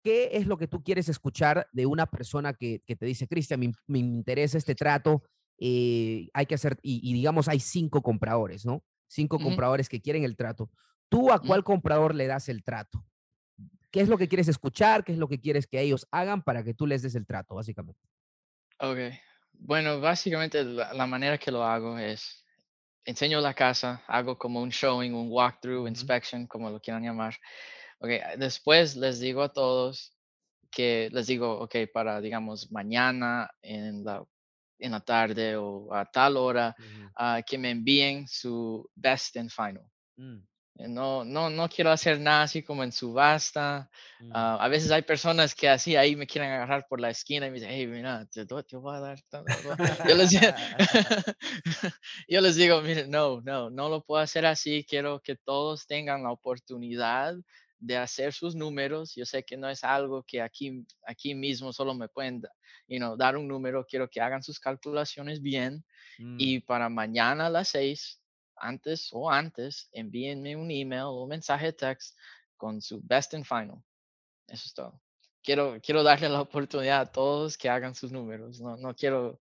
qué 0.03 0.29
es 0.33 0.47
lo 0.47 0.57
que 0.57 0.67
tú 0.67 0.83
quieres 0.83 1.09
escuchar 1.09 1.67
de 1.71 1.85
una 1.85 2.05
persona 2.05 2.53
que, 2.53 2.81
te 2.85 3.05
dice, 3.05 3.27
Cristian, 3.27 3.59
me, 3.87 3.99
interesa 3.99 4.57
este 4.57 4.75
trato, 4.75 5.23
eh, 5.57 6.29
hay 6.33 6.45
que 6.45 6.55
hacer, 6.55 6.77
y, 6.81 7.13
digamos, 7.13 7.47
hay 7.47 7.59
cinco 7.59 8.01
compradores, 8.01 8.65
¿no? 8.65 8.83
Cinco 9.07 9.39
compradores 9.39 9.89
que 9.89 10.01
quieren 10.01 10.23
el 10.23 10.35
trato. 10.35 10.69
¿Tú 11.09 11.31
a 11.31 11.39
cuál 11.39 11.63
comprador 11.63 12.13
le 12.13 12.27
das 12.27 12.49
el 12.49 12.63
trato? 12.63 13.03
¿Qué 13.91 14.01
es 14.01 14.07
lo 14.07 14.17
que 14.17 14.27
quieres 14.27 14.47
escuchar? 14.47 15.03
¿Qué 15.03 15.11
es 15.11 15.17
lo 15.17 15.27
que 15.27 15.39
quieres 15.39 15.65
que 15.65 15.81
ellos 15.81 16.07
hagan 16.11 16.43
para 16.43 16.63
que 16.63 16.75
tú 16.75 16.85
les 16.85 17.01
des 17.01 17.15
el 17.15 17.25
trato, 17.25 17.55
básicamente? 17.55 17.99
Ok. 18.79 18.97
Bueno, 19.53 19.99
básicamente 19.99 20.63
la, 20.63 21.07
manera 21.07 21.37
que 21.37 21.51
lo 21.51 21.63
hago 21.63 21.97
es, 21.97 22.45
enseño 23.03 23.41
la 23.41 23.53
casa, 23.53 24.03
hago 24.07 24.37
como 24.37 24.61
un 24.61 24.69
showing, 24.69 25.13
un 25.13 25.29
walkthrough, 25.29 25.87
inspection, 25.87 26.47
como 26.47 26.69
lo 26.69 26.79
quieran 26.79 27.03
llamar. 27.03 27.35
Ok, 27.99 28.09
después 28.37 28.95
les 28.95 29.19
digo 29.19 29.43
a 29.43 29.51
todos 29.51 30.13
que 30.71 31.09
les 31.11 31.27
digo, 31.27 31.59
ok, 31.59 31.75
para, 31.93 32.21
digamos, 32.21 32.71
mañana 32.71 33.49
en 33.61 34.03
la, 34.03 34.23
en 34.79 34.91
la 34.91 35.01
tarde 35.01 35.57
o 35.57 35.93
a 35.93 36.05
tal 36.05 36.37
hora, 36.37 36.75
ah, 37.15 37.41
que 37.45 37.57
me 37.57 37.71
envíen 37.71 38.27
su 38.27 38.89
best 38.95 39.37
and 39.37 39.49
final. 39.49 39.85
Mm. 40.15 40.37
Eh, 40.79 40.87
no, 40.87 41.25
no, 41.25 41.49
no 41.49 41.67
quiero 41.67 41.91
hacer 41.91 42.19
nada 42.21 42.43
así 42.43 42.63
como 42.63 42.83
en 42.83 42.91
subasta. 42.91 43.89
Mm. 44.19 44.31
Ah, 44.33 44.57
a 44.61 44.67
veces 44.69 44.91
hay 44.91 45.01
personas 45.01 45.53
que 45.53 45.67
así 45.67 45.95
ahí 45.95 46.15
me 46.15 46.25
quieren 46.27 46.51
agarrar 46.51 46.85
por 46.87 47.01
la 47.01 47.09
esquina 47.09 47.47
y 47.47 47.49
me 47.49 47.55
dicen, 47.55 47.71
hey, 47.71 47.87
mira, 47.87 48.25
te, 48.27 48.45
te 48.45 48.77
voy 48.77 48.95
a 48.95 48.99
dar. 48.99 49.19
yo, 50.07 50.15
les, 50.15 50.31
yo 52.29 52.41
les 52.41 52.55
digo, 52.55 52.81
miren, 52.81 53.09
no, 53.09 53.41
no, 53.41 53.69
no 53.69 53.89
lo 53.89 54.01
puedo 54.01 54.21
hacer 54.21 54.45
así. 54.45 54.85
Quiero 54.87 55.19
que 55.19 55.35
todos 55.35 55.85
tengan 55.85 56.23
la 56.23 56.31
oportunidad 56.31 57.35
de 57.79 57.97
hacer 57.97 58.33
sus 58.33 58.55
números. 58.55 59.15
Yo 59.15 59.25
sé 59.25 59.43
que 59.43 59.57
no 59.57 59.69
es 59.69 59.83
algo 59.83 60.23
que 60.23 60.41
aquí, 60.41 60.85
aquí 61.07 61.33
mismo 61.33 61.73
solo 61.73 61.93
me 61.93 62.07
pueden 62.09 62.41
you 62.87 62.97
know, 62.97 63.15
dar 63.15 63.37
un 63.37 63.47
número. 63.47 63.85
Quiero 63.85 64.09
que 64.09 64.21
hagan 64.21 64.43
sus 64.43 64.59
calculaciones 64.59 65.41
bien. 65.41 65.83
Mm. 66.17 66.37
Y 66.39 66.59
para 66.59 66.89
mañana 66.89 67.47
a 67.47 67.49
las 67.49 67.69
seis 67.69 68.21
antes 68.55 69.09
o 69.11 69.31
antes, 69.31 69.89
envíenme 69.93 70.55
un 70.55 70.69
email 70.69 71.03
o 71.03 71.23
un 71.23 71.29
mensaje 71.29 71.67
de 71.67 71.73
text 71.73 72.17
con 72.57 72.81
su 72.81 72.99
best 73.01 73.33
and 73.33 73.45
final. 73.45 73.81
Eso 74.47 74.63
es 74.67 74.73
todo. 74.73 75.01
Quiero, 75.41 75.79
quiero 75.81 76.03
darle 76.03 76.27
la 76.27 76.41
oportunidad 76.41 77.01
a 77.01 77.11
todos 77.11 77.57
que 77.57 77.69
hagan 77.69 77.95
sus 77.95 78.11
números. 78.11 78.59
No, 78.59 78.75
no 78.75 78.93
quiero 78.93 79.39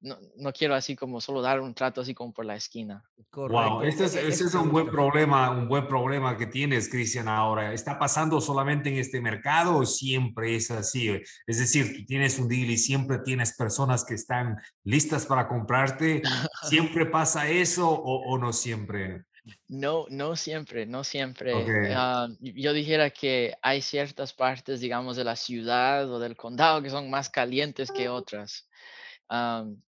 no, 0.00 0.16
no, 0.36 0.52
quiero 0.52 0.74
así 0.74 0.94
como 0.94 1.20
solo 1.20 1.42
dar 1.42 1.60
un 1.60 1.74
trato 1.74 2.00
así 2.00 2.14
como 2.14 2.32
por 2.32 2.44
la 2.44 2.54
esquina. 2.54 3.02
Wow, 3.32 3.82
este 3.82 4.04
es, 4.04 4.14
ese 4.14 4.44
es 4.44 4.54
un 4.54 4.70
buen 4.70 4.88
problema, 4.90 5.50
un 5.50 5.66
buen 5.66 5.88
problema 5.88 6.36
que 6.36 6.46
tienes, 6.46 6.88
Cristian, 6.88 7.26
ahora. 7.26 7.72
¿Está 7.72 7.98
pasando 7.98 8.40
solamente 8.40 8.90
en 8.90 8.98
este 8.98 9.20
mercado 9.20 9.78
o 9.78 9.86
siempre 9.86 10.54
es 10.54 10.70
así? 10.70 11.10
Es 11.46 11.58
decir, 11.58 11.96
tú 11.96 12.06
tienes 12.06 12.38
un 12.38 12.48
deal 12.48 12.70
y 12.70 12.78
siempre 12.78 13.18
tienes 13.24 13.56
personas 13.56 14.04
que 14.04 14.14
están 14.14 14.56
listas 14.84 15.26
para 15.26 15.48
comprarte. 15.48 16.22
¿Siempre 16.62 17.06
pasa 17.06 17.48
eso 17.48 17.90
o, 17.90 18.38
no 18.38 18.52
siempre? 18.52 19.24
No, 19.66 20.06
no 20.10 20.36
siempre, 20.36 20.86
no 20.86 21.02
siempre. 21.02 21.52
Ah, 21.94 22.28
yo 22.40 22.72
dijera 22.72 23.10
que 23.10 23.54
hay 23.62 23.82
ciertas 23.82 24.32
partes, 24.32 24.80
digamos, 24.80 25.16
de 25.16 25.24
la 25.24 25.34
ciudad 25.34 26.08
o 26.08 26.20
del 26.20 26.36
condado 26.36 26.82
que 26.82 26.90
son 26.90 27.10
más 27.10 27.30
calientes 27.30 27.90
que 27.90 28.08
otras 28.08 28.67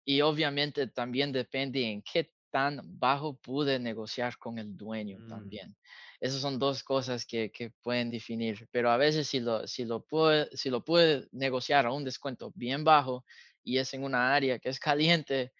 y 0.05 0.21
obviamente 0.21 0.87
también 0.87 1.31
depende 1.31 1.83
en 1.83 2.01
qué 2.01 2.31
tan 2.49 2.81
bajo 2.83 3.35
pude 3.35 3.79
negociar 3.79 4.37
con 4.37 4.57
el 4.57 4.75
dueño 4.75 5.19
mm. 5.19 5.27
también. 5.27 5.75
Esas 6.19 6.41
son 6.41 6.57
dos 6.57 6.83
cosas 6.83 7.25
que, 7.25 7.51
que, 7.51 7.69
pueden 7.69 8.09
definir, 8.09 8.67
pero 8.71 8.89
a 8.89 8.97
veces 8.97 9.27
si 9.27 9.39
lo, 9.39 9.67
si, 9.67 9.85
lo 9.85 10.01
puede, 10.01 10.49
si 10.57 10.69
lo 10.69 10.83
puede 10.83 11.27
negociar 11.31 11.85
a 11.85 11.91
un 11.91 12.03
descuento 12.03 12.51
bien 12.55 12.83
bajo 12.83 13.23
y 13.63 13.77
es 13.77 13.93
en 13.93 14.03
una 14.03 14.33
área 14.33 14.57
que 14.57 14.69
es 14.69 14.79
caliente, 14.79 15.53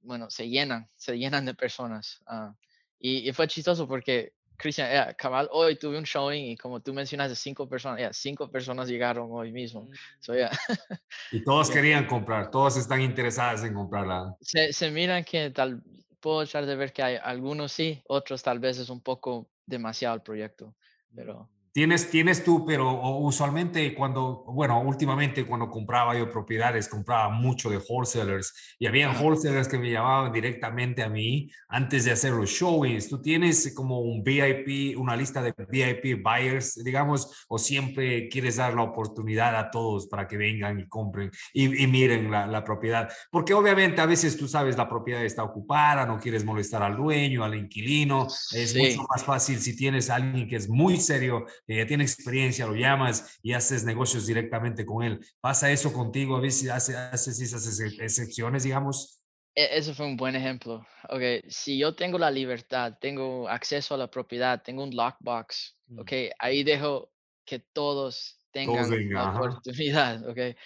bueno, 0.00 0.28
se 0.28 0.48
llenan, 0.48 0.90
se 0.96 1.16
llenan 1.16 1.46
de 1.46 1.54
personas. 1.54 2.20
Ah, 2.26 2.54
y, 2.98 3.28
y, 3.28 3.32
fue 3.32 3.48
chistoso 3.48 3.88
porque 3.88 4.34
Cristian, 4.62 5.12
cabal, 5.18 5.48
hoy 5.50 5.76
tuve 5.76 5.98
un 5.98 6.04
showing 6.04 6.52
y 6.52 6.56
como 6.56 6.80
tú 6.80 6.94
mencionaste, 6.94 7.34
cinco 7.34 7.68
personas, 7.68 8.16
cinco 8.16 8.48
personas 8.48 8.88
llegaron 8.88 9.28
hoy 9.32 9.50
mismo. 9.50 9.88
So, 10.20 10.34
mm. 10.34 10.36
Y 11.32 11.42
todos 11.42 11.68
querían 11.68 12.06
comprar, 12.06 12.48
todos 12.48 12.76
están 12.76 13.00
interesados 13.00 13.64
en 13.64 13.74
comprarla. 13.74 14.36
Se, 14.40 14.72
se 14.72 14.92
miran 14.92 15.24
que 15.24 15.50
tal, 15.50 15.82
puedo 16.20 16.42
echar 16.42 16.64
de 16.64 16.76
ver 16.76 16.92
que 16.92 17.02
hay 17.02 17.16
algunos 17.20 17.72
sí, 17.72 18.00
otros 18.06 18.40
tal 18.44 18.60
vez 18.60 18.78
es 18.78 18.88
un 18.88 19.00
poco 19.00 19.50
demasiado 19.66 20.14
el 20.14 20.22
proyecto, 20.22 20.76
pero... 21.14 21.50
Tienes, 21.74 22.10
tienes 22.10 22.44
tú, 22.44 22.66
pero 22.66 23.00
usualmente 23.20 23.94
cuando, 23.94 24.44
bueno, 24.46 24.82
últimamente 24.82 25.46
cuando 25.46 25.70
compraba 25.70 26.14
yo 26.14 26.30
propiedades, 26.30 26.86
compraba 26.86 27.30
mucho 27.30 27.70
de 27.70 27.78
wholesalers 27.78 28.76
y 28.78 28.86
había 28.86 29.10
wholesalers 29.10 29.68
que 29.68 29.78
me 29.78 29.90
llamaban 29.90 30.34
directamente 30.34 31.02
a 31.02 31.08
mí 31.08 31.50
antes 31.68 32.04
de 32.04 32.10
hacer 32.10 32.32
los 32.32 32.50
showings. 32.50 33.08
¿Tú 33.08 33.22
tienes 33.22 33.72
como 33.74 34.00
un 34.00 34.22
VIP, 34.22 34.98
una 34.98 35.16
lista 35.16 35.40
de 35.40 35.54
VIP 35.56 36.22
buyers, 36.22 36.84
digamos, 36.84 37.46
o 37.48 37.56
siempre 37.56 38.28
quieres 38.28 38.56
dar 38.56 38.74
la 38.74 38.82
oportunidad 38.82 39.56
a 39.56 39.70
todos 39.70 40.08
para 40.08 40.28
que 40.28 40.36
vengan 40.36 40.78
y 40.78 40.86
compren 40.88 41.30
y, 41.54 41.86
miren 41.86 42.30
la, 42.30 42.46
la, 42.46 42.62
propiedad? 42.62 43.10
Porque 43.30 43.54
obviamente 43.54 44.02
a 44.02 44.06
veces 44.06 44.36
tú 44.36 44.46
sabes 44.46 44.76
la 44.76 44.90
propiedad 44.90 45.24
está 45.24 45.42
ocupada, 45.42 46.04
no 46.04 46.20
quieres 46.20 46.44
molestar 46.44 46.82
al 46.82 46.98
dueño, 46.98 47.44
al 47.44 47.54
inquilino. 47.54 48.26
Es 48.52 48.76
mucho 48.76 49.06
más 49.08 49.24
fácil 49.24 49.58
si 49.58 49.74
tienes 49.74 50.10
a 50.10 50.16
alguien 50.16 50.46
que 50.46 50.56
es 50.56 50.68
muy 50.68 50.98
serio 50.98 51.46
que 51.66 51.76
ya 51.76 51.86
tiene 51.86 52.04
experiencia, 52.04 52.66
lo 52.66 52.74
llamas 52.74 53.38
y 53.42 53.52
haces 53.52 53.84
negocios 53.84 54.26
directamente 54.26 54.84
con 54.84 55.04
él. 55.04 55.20
¿Pasa 55.40 55.70
eso 55.70 55.92
contigo? 55.92 56.36
A 56.36 56.40
veces 56.40 56.70
haces, 56.70 56.96
haces 56.96 57.40
esas 57.40 57.80
excepciones, 57.80 58.64
digamos. 58.64 59.22
E, 59.54 59.78
eso 59.78 59.94
fue 59.94 60.06
un 60.06 60.16
buen 60.16 60.34
ejemplo. 60.34 60.86
Okay, 61.08 61.42
si 61.48 61.78
yo 61.78 61.94
tengo 61.94 62.18
la 62.18 62.30
libertad, 62.30 62.94
tengo 63.00 63.48
acceso 63.48 63.94
a 63.94 63.98
la 63.98 64.10
propiedad, 64.10 64.62
tengo 64.62 64.82
un 64.82 64.94
lockbox, 64.94 65.76
mm. 65.88 66.00
okay, 66.00 66.30
ahí 66.38 66.64
dejo 66.64 67.12
que 67.44 67.58
todos 67.58 68.38
tengan 68.50 68.90
la 69.10 69.34
oportunidad, 69.34 70.28
okay. 70.28 70.56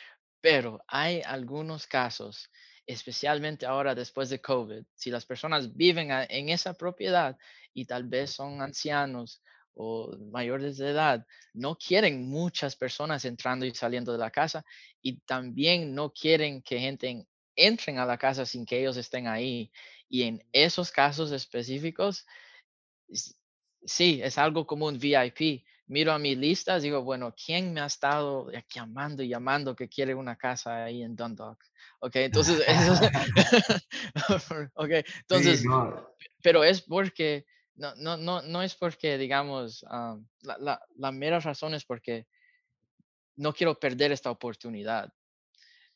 Pero 0.41 0.81
hay 0.87 1.23
algunos 1.25 1.87
casos, 1.87 2.51
especialmente 2.87 3.67
ahora 3.67 3.95
después 3.95 4.29
de 4.29 4.41
COVID, 4.41 4.85
si 4.95 5.11
las 5.11 5.27
personas 5.27 5.75
viven 5.75 6.11
en 6.11 6.49
esa 6.51 6.75
propiedad 6.75 7.37
y 7.75 7.85
tal 7.87 8.05
vez 8.05 8.31
son 8.31 8.63
ancianos 8.63 9.43
o 9.77 10.11
mayores 10.33 10.79
de 10.79 10.91
edad 10.91 11.27
no 11.53 11.77
quieren 11.77 12.29
muchas 12.29 12.75
personas 12.75 13.25
entrando 13.25 13.67
y 13.67 13.75
saliendo 13.75 14.13
de 14.13 14.19
la 14.19 14.31
casa 14.31 14.65
y 15.03 15.21
también 15.21 15.95
no 15.95 16.13
quieren 16.13 16.63
que 16.63 16.81
gente 16.81 17.27
entren 17.55 17.99
a 17.99 18.07
la 18.07 18.19
casa 18.19 18.47
sin 18.47 18.65
que 18.65 18.81
ellos 18.81 18.97
estén 18.97 19.29
ahí. 19.29 19.71
Y 20.09 20.23
en 20.23 20.43
esos 20.53 20.91
casos 20.91 21.33
específicos, 21.33 22.27
sí, 23.85 24.21
es 24.23 24.39
algo 24.39 24.67
como 24.67 24.87
un 24.87 24.99
VIP, 24.99 25.65
miro 25.87 26.13
a 26.13 26.19
mi 26.19 26.35
lista, 26.35 26.79
digo, 26.79 27.03
bueno, 27.03 27.35
¿quién 27.35 27.73
me 27.73 27.81
ha 27.81 27.87
estado 27.87 28.51
llamando 28.75 29.23
y 29.23 29.29
llamando 29.29 29.77
que 29.77 29.89
quiere 29.89 30.15
una 30.15 30.37
casa 30.37 30.85
ahí 30.85 31.03
en 31.03 31.17
Dundalk? 31.17 31.59
Ok, 32.01 32.17
entonces, 32.17 32.63
okay, 34.75 35.05
entonces, 35.21 35.65
pero 36.43 36.65
es 36.65 36.83
porque, 36.83 37.47
no, 37.77 38.17
no, 38.17 38.43
no, 38.43 38.63
es 38.63 38.75
porque, 38.75 39.19
digamos, 39.19 39.85
la, 39.85 40.59
la, 40.59 40.81
la 40.97 41.13
mera 41.13 41.41
razón 41.41 41.75
es 41.75 41.85
porque 41.85 42.27
no 43.37 43.53
quiero 43.53 43.79
perder 43.79 44.13
esta 44.13 44.31
oportunidad 44.31 45.13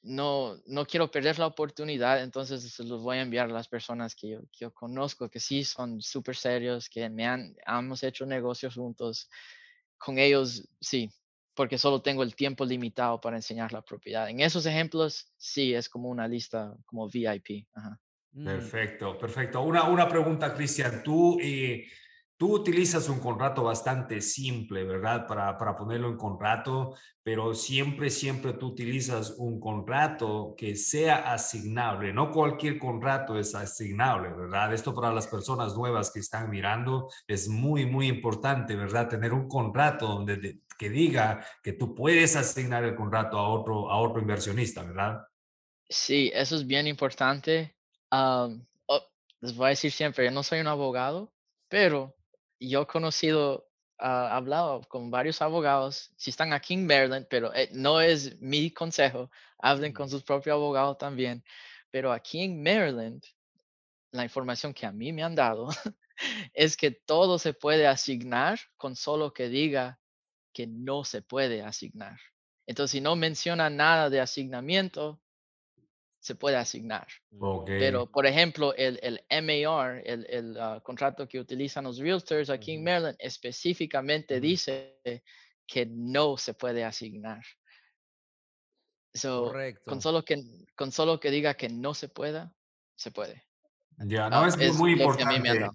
no, 0.03 0.57
no 0.67 0.87
quiero 0.87 1.11
perder 1.11 1.39
la 1.39 1.47
oportunidad, 1.47 2.23
entonces 2.23 2.79
los 2.81 3.03
voy 3.03 3.19
a 3.19 3.23
enviar 3.23 3.51
a 3.51 3.53
las 3.53 3.69
personas 3.69 4.15
que 4.15 4.31
yo, 4.31 4.41
que 4.53 4.61
yo 4.61 4.73
conozco, 4.73 5.29
que 5.29 5.41
sí 5.41 5.65
son 5.65 6.01
súper 6.01 6.37
serios, 6.37 6.89
que 6.89 7.09
me 7.11 7.27
han, 7.27 7.55
hemos 7.67 8.03
hecho 8.03 8.25
negocios 8.25 8.75
juntos. 8.75 9.29
Con 9.99 10.19
ellos, 10.19 10.67
sí, 10.81 11.11
porque 11.55 11.77
solo 11.77 12.01
tengo 12.01 12.23
el 12.23 12.35
tiempo 12.35 12.65
limitado 12.65 13.21
para 13.21 13.37
enseñar 13.37 13.73
la 13.73 13.83
propiedad. 13.83 14.31
En 14.31 14.41
esos 14.41 14.65
ejemplos, 14.65 15.31
sí, 15.37 15.75
es 15.75 15.89
como 15.89 16.09
una 16.09 16.27
lista 16.27 16.75
como 16.87 17.07
VIP. 17.09 17.67
Mm. 17.75 17.93
Perfecto, 18.33 19.19
perfecto. 19.19 19.63
Una, 19.63 19.85
una 19.85 20.09
pregunta, 20.09 20.55
Cristian. 20.55 21.03
Tú, 21.03 21.39
eh, 21.41 21.87
Tú 22.41 22.55
utilizas 22.55 23.07
un 23.11 23.21
contrato 23.21 23.65
bastante 23.65 24.23
simple, 24.23 24.85
¿verdad? 24.85 25.27
Para, 25.27 25.59
para 25.59 25.77
ponerlo 25.77 26.09
en 26.09 26.17
contrato, 26.17 26.97
pero 27.23 27.55
siempre, 27.55 28.09
siempre 28.09 28.55
tú 28.55 28.69
utilizas 28.69 29.35
un 29.37 29.61
contrato 29.61 30.55
que 30.57 30.75
sea 30.75 31.35
asignable. 31.35 32.15
No 32.15 32.31
cualquier 32.31 32.79
contrato 32.79 33.39
es 33.39 33.55
asignable, 33.55 34.31
¿verdad? 34.31 34.73
Esto 34.73 34.95
para 34.95 35.13
las 35.13 35.27
personas 35.27 35.77
nuevas 35.77 36.11
que 36.11 36.21
están 36.21 36.49
mirando 36.49 37.11
es 37.27 37.47
muy, 37.47 37.85
muy 37.85 38.09
importante, 38.09 38.75
¿verdad? 38.75 39.11
Tener 39.11 39.35
un 39.35 39.47
contrato 39.47 40.07
donde 40.07 40.61
que 40.79 40.89
diga 40.89 41.45
que 41.63 41.75
tú 41.75 41.95
puedes 41.95 42.37
asignar 42.37 42.85
el 42.85 42.95
contrato 42.95 43.39
a 43.39 43.49
otro, 43.49 43.91
a 43.91 43.99
otro 43.99 44.19
inversionista, 44.19 44.83
¿verdad? 44.83 45.21
Sí, 45.91 46.31
eso 46.33 46.57
es 46.57 46.67
bien 46.67 46.87
importante. 46.87 47.77
Oh, 48.13 48.51
les 49.41 49.55
voy 49.55 49.67
a 49.67 49.69
decir 49.71 49.93
siempre, 49.93 50.25
yo 50.25 50.31
no 50.31 50.43
soy 50.43 50.61
un 50.61 50.67
abogado, 50.67 51.33
pero 51.69 52.17
yo 52.59 52.83
he 52.83 52.87
conocido, 52.87 53.69
uh, 54.01 54.05
hablado 54.05 54.83
con 54.89 55.11
varios 55.11 55.41
abogados, 55.43 56.13
si 56.17 56.31
están 56.31 56.53
aquí 56.53 56.75
en 56.75 56.87
Maryland, 56.87 57.27
pero 57.31 57.55
eh, 57.55 57.69
no 57.73 58.01
es 58.01 58.41
mi 58.41 58.71
consejo, 58.73 59.31
hablen 59.59 59.93
con 59.93 60.11
sus 60.11 60.23
propios 60.25 60.55
abogados 60.55 60.99
también, 60.99 61.45
pero 61.91 62.13
aquí 62.13 62.43
en 62.43 62.63
Maryland, 62.63 63.23
la 64.13 64.25
información 64.25 64.75
que 64.75 64.87
a 64.87 64.93
mí 64.93 65.13
me 65.13 65.23
han 65.23 65.35
dado 65.35 65.69
es 66.55 66.77
que 66.77 66.91
todo 66.91 67.39
se 67.39 67.55
puede 67.55 67.87
asignar 67.87 68.59
con 68.77 68.97
solo 68.97 69.33
que 69.33 69.49
diga 69.49 70.01
que 70.53 70.67
no 70.67 71.05
se 71.05 71.23
puede 71.23 71.63
asignar. 71.63 72.19
Entonces, 72.67 72.93
si 72.93 73.01
no 73.01 73.17
menciona 73.17 73.71
nada 73.71 74.11
de 74.11 74.21
asignamiento, 74.21 75.21
se 76.21 76.35
puede 76.35 76.57
asignar. 76.57 77.09
Pero, 77.67 78.07
por 78.07 78.27
ejemplo, 78.27 78.75
el, 78.77 79.01
el 79.03 79.21
MAR, 79.31 80.03
el, 80.05 80.27
el 80.29 80.57
ah, 80.61 80.81
contrato 80.85 81.27
que 81.27 81.41
utilizan 81.41 81.85
los 81.85 81.99
realtors 81.99 82.51
aquí 82.51 82.73
en 82.73 82.85
Maryland, 82.85 83.17
específicamente 83.19 84.39
dice 84.39 85.01
que 85.67 85.87
no 85.87 86.37
se 86.37 86.55
puede 86.55 86.85
asignar. 86.85 87.43
Correcto. 89.23 89.91
Con 89.91 90.01
solo, 90.01 90.25
que, 90.25 90.43
con 90.77 90.93
solo 90.93 91.19
que 91.19 91.31
diga 91.31 91.55
que 91.55 91.69
no 91.69 91.95
se 91.95 92.09
pueda, 92.09 92.55
se 92.95 93.11
puede. 93.11 93.45
Ya, 93.99 94.31
no, 94.31 94.45
ah, 94.45 94.49
es, 94.49 94.75
muy 94.75 94.93
importante. 94.93 95.69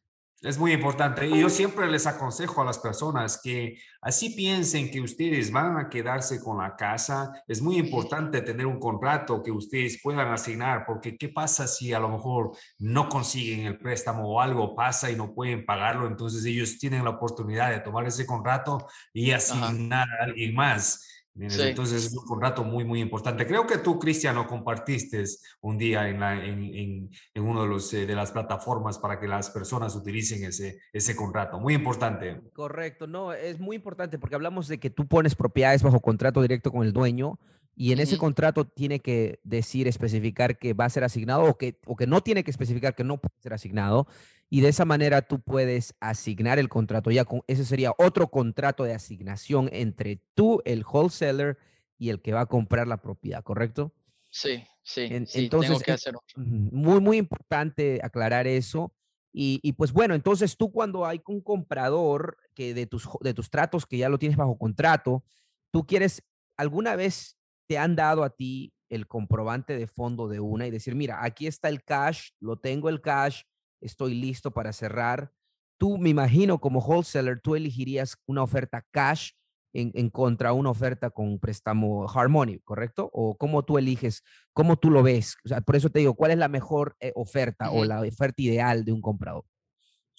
Es 0.45 0.59
muy 0.59 0.73
importante. 0.73 1.27
Y 1.27 1.39
yo 1.39 1.49
siempre 1.49 1.89
les 1.89 2.05
aconsejo 2.05 2.61
a 2.61 2.65
las 2.65 2.77
personas 2.77 3.41
que 3.43 3.79
así 3.99 4.29
piensen 4.29 4.91
que 4.91 5.01
ustedes 5.01 5.51
van 5.51 5.75
a 5.75 5.89
quedarse 5.89 6.39
con 6.39 6.59
la 6.59 6.75
casa. 6.75 7.43
Es 7.47 7.63
muy 7.63 7.77
importante 7.77 8.41
tener 8.41 8.67
un 8.67 8.79
contrato 8.79 9.41
que 9.41 9.49
ustedes 9.49 9.99
puedan 10.03 10.27
asignar, 10.27 10.85
porque 10.85 11.17
¿qué 11.17 11.29
pasa 11.29 11.65
si 11.65 11.93
a 11.93 11.99
lo 11.99 12.09
mejor 12.09 12.51
no 12.77 13.09
consiguen 13.09 13.65
el 13.65 13.79
préstamo 13.79 14.35
o 14.35 14.39
algo 14.39 14.75
pasa 14.75 15.09
y 15.09 15.15
no 15.15 15.33
pueden 15.33 15.65
pagarlo? 15.65 16.05
Entonces 16.05 16.45
ellos 16.45 16.77
tienen 16.77 17.03
la 17.03 17.09
oportunidad 17.09 17.72
de 17.72 17.79
tomar 17.79 18.05
ese 18.05 18.27
contrato 18.27 18.85
y 19.13 19.31
asignar 19.31 20.07
a 20.07 20.25
alguien 20.25 20.53
más. 20.53 21.14
Entonces 21.37 22.05
es 22.05 22.13
un 22.13 22.25
contrato 22.25 22.63
muy, 22.63 22.85
muy 22.85 23.01
importante. 23.01 23.45
Creo 23.45 23.67
que 23.67 23.79
tú, 23.79 24.00
Cristian, 24.00 24.35
lo 24.35 24.48
compartiste 24.48 25.24
un 25.61 25.77
día 25.77 26.07
en, 26.07 26.19
la, 26.21 26.33
en, 26.33 26.63
en, 26.63 27.09
en 27.33 27.43
uno 27.43 27.63
de, 27.63 27.67
los, 27.67 27.93
eh, 27.93 28.05
de 28.05 28.15
las 28.15 28.31
plataformas 28.31 29.00
para 29.00 29.19
que 29.19 29.27
las 29.27 29.50
personas 29.50 29.95
utilicen 29.95 30.45
ese, 30.45 30.79
ese 30.93 31.15
contrato. 31.15 31.59
Muy 31.59 31.74
importante. 31.74 32.39
Correcto, 32.53 33.05
no, 33.05 33.33
es 33.33 33.59
muy 33.59 33.75
importante 33.75 34.17
porque 34.17 34.35
hablamos 34.35 34.69
de 34.69 34.79
que 34.79 34.89
tú 34.89 35.07
pones 35.07 35.35
propiedades 35.35 35.83
bajo 35.83 36.00
contrato 36.00 36.41
directo 36.41 36.71
con 36.71 36.85
el 36.85 36.93
dueño 36.93 37.37
y 37.75 37.91
en 37.91 38.00
ese 38.00 38.17
contrato 38.17 38.65
tiene 38.65 39.01
que 39.01 39.41
decir, 39.43 39.87
especificar 39.87 40.57
que 40.57 40.74
va 40.74 40.85
a 40.85 40.89
ser 40.89 41.03
asignado 41.03 41.43
o 41.43 41.57
que, 41.57 41.77
o 41.85 41.98
que 41.98 42.07
no 42.07 42.21
tiene 42.21 42.45
que 42.45 42.51
especificar 42.51 42.95
que 42.95 43.03
no 43.03 43.17
puede 43.17 43.35
ser 43.41 43.53
asignado 43.53 44.07
y 44.50 44.62
de 44.62 44.70
esa 44.70 44.86
manera 44.86 45.22
tú 45.22 45.42
puedes 45.42 45.96
asignar 46.00 46.60
el 46.60 46.70
contrato. 46.70 47.12
Ya 47.12 47.25
con 47.25 47.42
ese 47.48 47.66
sería 47.66 47.94
otro 47.98 48.29
contrato 48.29 48.84
de 48.84 48.94
asignación 48.94 49.70
entre 49.72 50.22
tú, 50.34 50.62
el 50.66 50.84
wholesaler, 50.84 51.58
y 51.98 52.10
el 52.10 52.22
que 52.22 52.34
va 52.34 52.42
a 52.42 52.46
comprar 52.46 52.88
la 52.88 53.01
propiedad, 53.01 53.44
¿correcto? 53.44 53.94
Sí, 54.29 54.64
sí. 54.84 55.08
entonces, 55.10 55.70
tengo 55.70 55.79
que 55.79 55.92
hacer 55.92 56.16
muy, 56.36 57.00
muy 57.00 57.18
importante 57.18 58.01
aclarar 58.03 58.48
eso. 58.48 58.94
Y, 59.31 59.60
y, 59.64 59.74
pues 59.74 59.92
bueno, 59.92 60.14
entonces 60.14 60.55
tú 60.55 60.72
cuando 60.72 61.05
hay 61.05 61.22
un 61.27 61.42
comprador 61.42 62.38
que 62.53 62.74
de 62.74 62.86
tus, 62.86 63.08
de 63.22 63.34
tus 63.34 63.50
tratos 63.50 63.86
que 63.86 63.98
ya 63.98 64.10
lo 64.10 64.18
tienes 64.18 64.38
bajo 64.38 64.58
contrato, 64.58 65.24
tú 65.72 65.86
quieres, 65.86 66.24
alguna 66.58 66.96
vez 66.96 67.38
te 67.68 67.77
han 67.77 67.96
dado 67.96 68.24
a 68.24 68.29
ti 68.29 68.74
el 68.90 69.08
comprobante 69.08 69.77
de 69.77 69.88
fondo 69.88 70.27
de 70.27 70.40
una 70.40 70.68
y 70.68 70.72
decir, 70.72 70.96
mira, 70.96 71.24
aquí 71.24 71.48
está 71.48 71.70
el 71.70 71.84
cash, 71.84 72.29
lo 72.40 72.58
tengo 72.58 72.88
el 72.88 73.01
cash, 73.01 73.42
estoy 73.85 74.15
listo 74.15 74.51
para 74.51 74.74
cerrar. 74.74 75.31
Tú, 75.77 75.98
me 75.98 76.09
imagino, 76.09 76.59
como 76.59 76.79
wholesaler, 76.79 77.41
tú 77.41 77.55
elegirías 77.55 78.17
una 78.25 78.43
oferta 78.43 78.85
cash 78.91 79.31
en, 79.74 79.91
en 79.93 80.09
contra 80.09 80.53
una 80.53 80.69
oferta 80.69 81.09
con 81.09 81.37
préstamo 81.37 82.09
Harmony, 82.09 82.59
¿correcto? 82.63 83.09
¿O 83.11 83.37
cómo 83.37 83.63
tú 83.63 83.77
eliges, 83.77 84.24
cómo 84.53 84.77
tú 84.77 84.89
lo 84.89 85.03
ves? 85.03 85.35
O 85.43 85.50
sea, 85.50 85.61
por 85.61 85.75
eso 85.75 85.89
te 85.89 86.00
digo, 86.00 86.15
¿cuál 86.15 86.31
es 86.31 86.37
la 86.37 86.48
mejor 86.48 86.95
eh, 87.00 87.11
oferta 87.15 87.71
o 87.71 87.83
la 87.83 88.01
oferta 88.01 88.41
ideal 88.41 88.85
de 88.85 88.93
un 88.93 89.01
comprador? 89.01 89.43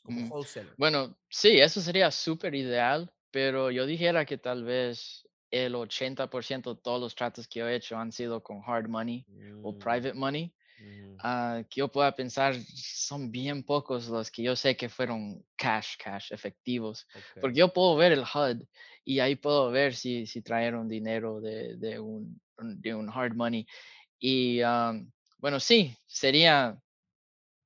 Como 0.02 0.20
mm, 0.20 0.32
wholesaler. 0.32 0.74
Bueno, 0.76 1.16
sí, 1.30 1.58
eso 1.58 1.80
sería 1.80 2.10
súper 2.10 2.54
ideal, 2.54 3.10
pero 3.30 3.70
yo 3.70 3.86
dijera 3.86 4.26
que 4.26 4.36
tal 4.36 4.62
vez 4.62 5.26
el 5.50 5.74
80% 5.74 6.74
de 6.74 6.80
todos 6.80 7.00
los 7.00 7.14
tratos 7.14 7.48
que 7.48 7.60
he 7.60 7.74
hecho 7.74 7.96
han 7.96 8.12
sido 8.12 8.42
con 8.42 8.60
hard 8.66 8.88
money 8.88 9.24
o 9.62 9.72
mm. 9.72 9.78
private 9.78 10.14
money. 10.14 10.54
Ah, 11.20 11.62
que 11.68 11.80
yo 11.80 11.88
pueda 11.88 12.14
pensar, 12.14 12.54
son 12.74 13.30
bien 13.30 13.62
pocos 13.62 14.08
los 14.08 14.30
que 14.30 14.42
yo 14.42 14.54
sé 14.54 14.76
que 14.76 14.88
fueron 14.88 15.42
cash, 15.56 15.96
cash, 16.02 16.32
efectivos. 16.32 17.06
Porque 17.40 17.58
yo 17.58 17.72
puedo 17.72 17.96
ver 17.96 18.12
el 18.12 18.20
HUD 18.20 18.62
y 19.04 19.20
ahí 19.20 19.36
puedo 19.36 19.70
ver 19.70 19.94
si, 19.94 20.26
si 20.26 20.42
trajeron 20.42 20.88
dinero 20.88 21.40
de, 21.40 21.76
de, 21.76 21.98
un, 21.98 22.40
de 22.58 22.94
un 22.94 23.08
hard 23.08 23.34
money. 23.34 23.66
Y 24.18 24.60
bueno, 25.38 25.58
sí, 25.60 25.96
sería, 26.06 26.78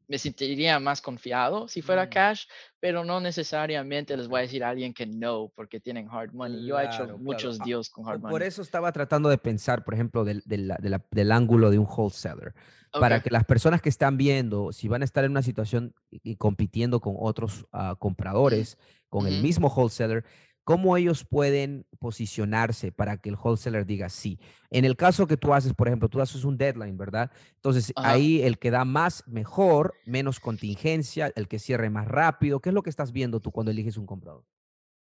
me 0.06 0.18
sentiría 0.18 0.78
más 0.78 1.00
confiado 1.02 1.66
si 1.66 1.82
fuera 1.82 2.06
mm. 2.06 2.10
cash, 2.10 2.44
pero 2.78 3.04
no 3.04 3.20
necesariamente 3.20 4.16
les 4.16 4.28
voy 4.28 4.38
a 4.38 4.42
decir 4.42 4.62
a 4.62 4.68
alguien 4.68 4.94
que 4.94 5.06
no, 5.06 5.52
porque 5.56 5.80
tienen 5.80 6.08
hard 6.08 6.32
money. 6.32 6.64
Yo 6.64 6.78
he 6.78 6.86
hecho 6.86 7.18
muchos 7.18 7.58
ah, 7.60 7.64
deals 7.66 7.90
con 7.90 8.08
hard 8.08 8.20
money. 8.20 8.32
Por 8.32 8.42
eso 8.44 8.62
estaba 8.62 8.92
tratando 8.92 9.28
de 9.28 9.38
pensar, 9.38 9.84
por 9.84 9.94
ejemplo, 9.94 10.24
del, 10.24 10.42
del, 10.46 10.72
del 11.10 11.32
ángulo 11.32 11.70
de 11.70 11.78
un 11.78 11.86
wholesaler 11.86 12.54
para 12.92 13.22
que 13.22 13.30
las 13.30 13.44
personas 13.44 13.80
que 13.80 13.88
están 13.88 14.16
viendo, 14.16 14.72
si 14.72 14.88
van 14.88 15.02
a 15.02 15.04
estar 15.04 15.24
en 15.24 15.30
una 15.30 15.42
situación 15.42 15.94
y, 16.10 16.36
compitiendo 16.36 17.00
con 17.00 17.14
otros 17.18 17.66
ah, 17.72 17.96
compradores, 17.98 18.78
con 19.08 19.26
el 19.26 19.42
mismo 19.42 19.68
wholesaler, 19.68 20.24
cómo 20.64 20.96
ellos 20.96 21.24
pueden 21.24 21.86
posicionarse 21.98 22.92
para 22.92 23.16
que 23.16 23.30
el 23.30 23.36
wholesaler 23.36 23.86
diga 23.86 24.08
sí. 24.08 24.38
En 24.70 24.84
el 24.84 24.96
caso 24.96 25.26
que 25.26 25.36
tú 25.36 25.52
haces, 25.52 25.74
por 25.74 25.88
ejemplo, 25.88 26.08
tú 26.08 26.20
haces 26.20 26.44
un 26.44 26.56
deadline, 26.56 26.96
¿verdad? 26.96 27.30
Entonces, 27.56 27.92
ahí 27.96 28.42
el 28.42 28.58
que 28.58 28.70
da 28.70 28.84
más, 28.84 29.26
mejor, 29.26 29.94
menos 30.04 30.38
contingencia, 30.38 31.32
el 31.34 31.48
que 31.48 31.58
cierre 31.58 31.90
más 31.90 32.06
rápido. 32.06 32.60
¿Qué 32.60 32.68
es 32.70 32.74
lo 32.74 32.82
que 32.82 32.90
estás 32.90 33.12
viendo 33.12 33.40
tú 33.40 33.50
cuando 33.50 33.72
eliges 33.72 33.96
un 33.96 34.06
comprador? 34.06 34.44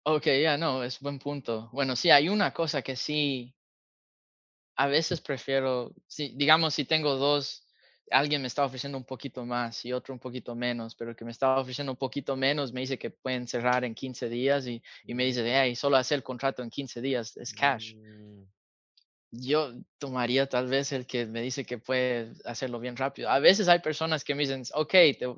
Ok, 0.04 0.26
ya 0.42 0.58
no, 0.58 0.82
es 0.82 1.00
buen 1.00 1.18
punto. 1.18 1.70
Bueno, 1.72 1.96
sí, 1.96 2.10
hay 2.10 2.28
una 2.28 2.52
cosa 2.52 2.82
que 2.82 2.96
sí, 2.96 3.54
a 4.76 4.86
veces 4.86 5.20
prefiero, 5.20 5.94
si, 6.06 6.36
digamos, 6.36 6.74
si 6.74 6.84
tengo 6.84 7.16
dos 7.16 7.63
alguien 8.10 8.42
me 8.42 8.48
está 8.48 8.64
ofreciendo 8.64 8.98
un 8.98 9.04
poquito 9.04 9.44
más 9.44 9.84
y 9.84 9.92
otro 9.92 10.14
un 10.14 10.20
poquito 10.20 10.54
menos, 10.54 10.94
pero 10.94 11.14
que 11.16 11.24
me 11.24 11.30
estaba 11.30 11.60
ofreciendo 11.60 11.92
un 11.92 11.98
poquito 11.98 12.36
menos 12.36 12.72
me 12.72 12.80
dice 12.80 12.98
que 12.98 13.10
pueden 13.10 13.46
cerrar 13.46 13.84
en 13.84 13.94
15 13.94 14.28
días 14.28 14.66
y, 14.66 14.82
y 15.04 15.14
me 15.14 15.24
dice, 15.24 15.42
hey, 15.46 15.74
solo 15.74 15.96
hacer 15.96 16.16
el 16.16 16.22
contrato 16.22 16.62
en 16.62 16.70
15 16.70 17.00
días, 17.00 17.36
es 17.36 17.52
cash. 17.52 17.94
Mm. 17.94 18.44
Yo 19.30 19.72
tomaría 19.98 20.48
tal 20.48 20.68
vez 20.68 20.92
el 20.92 21.06
que 21.06 21.26
me 21.26 21.42
dice 21.42 21.64
que 21.64 21.78
puede 21.78 22.32
hacerlo 22.44 22.78
bien 22.78 22.96
rápido. 22.96 23.28
A 23.28 23.40
veces 23.40 23.66
hay 23.68 23.80
personas 23.80 24.22
que 24.22 24.34
me 24.34 24.42
dicen, 24.42 24.62
ok, 24.74 24.90
te 24.90 25.34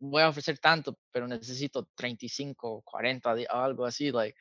voy 0.00 0.22
a 0.22 0.28
ofrecer 0.28 0.58
tanto, 0.58 0.98
pero 1.10 1.26
necesito 1.26 1.88
35, 1.94 2.82
40, 2.82 3.36
algo 3.48 3.86
así, 3.86 4.10
like, 4.10 4.36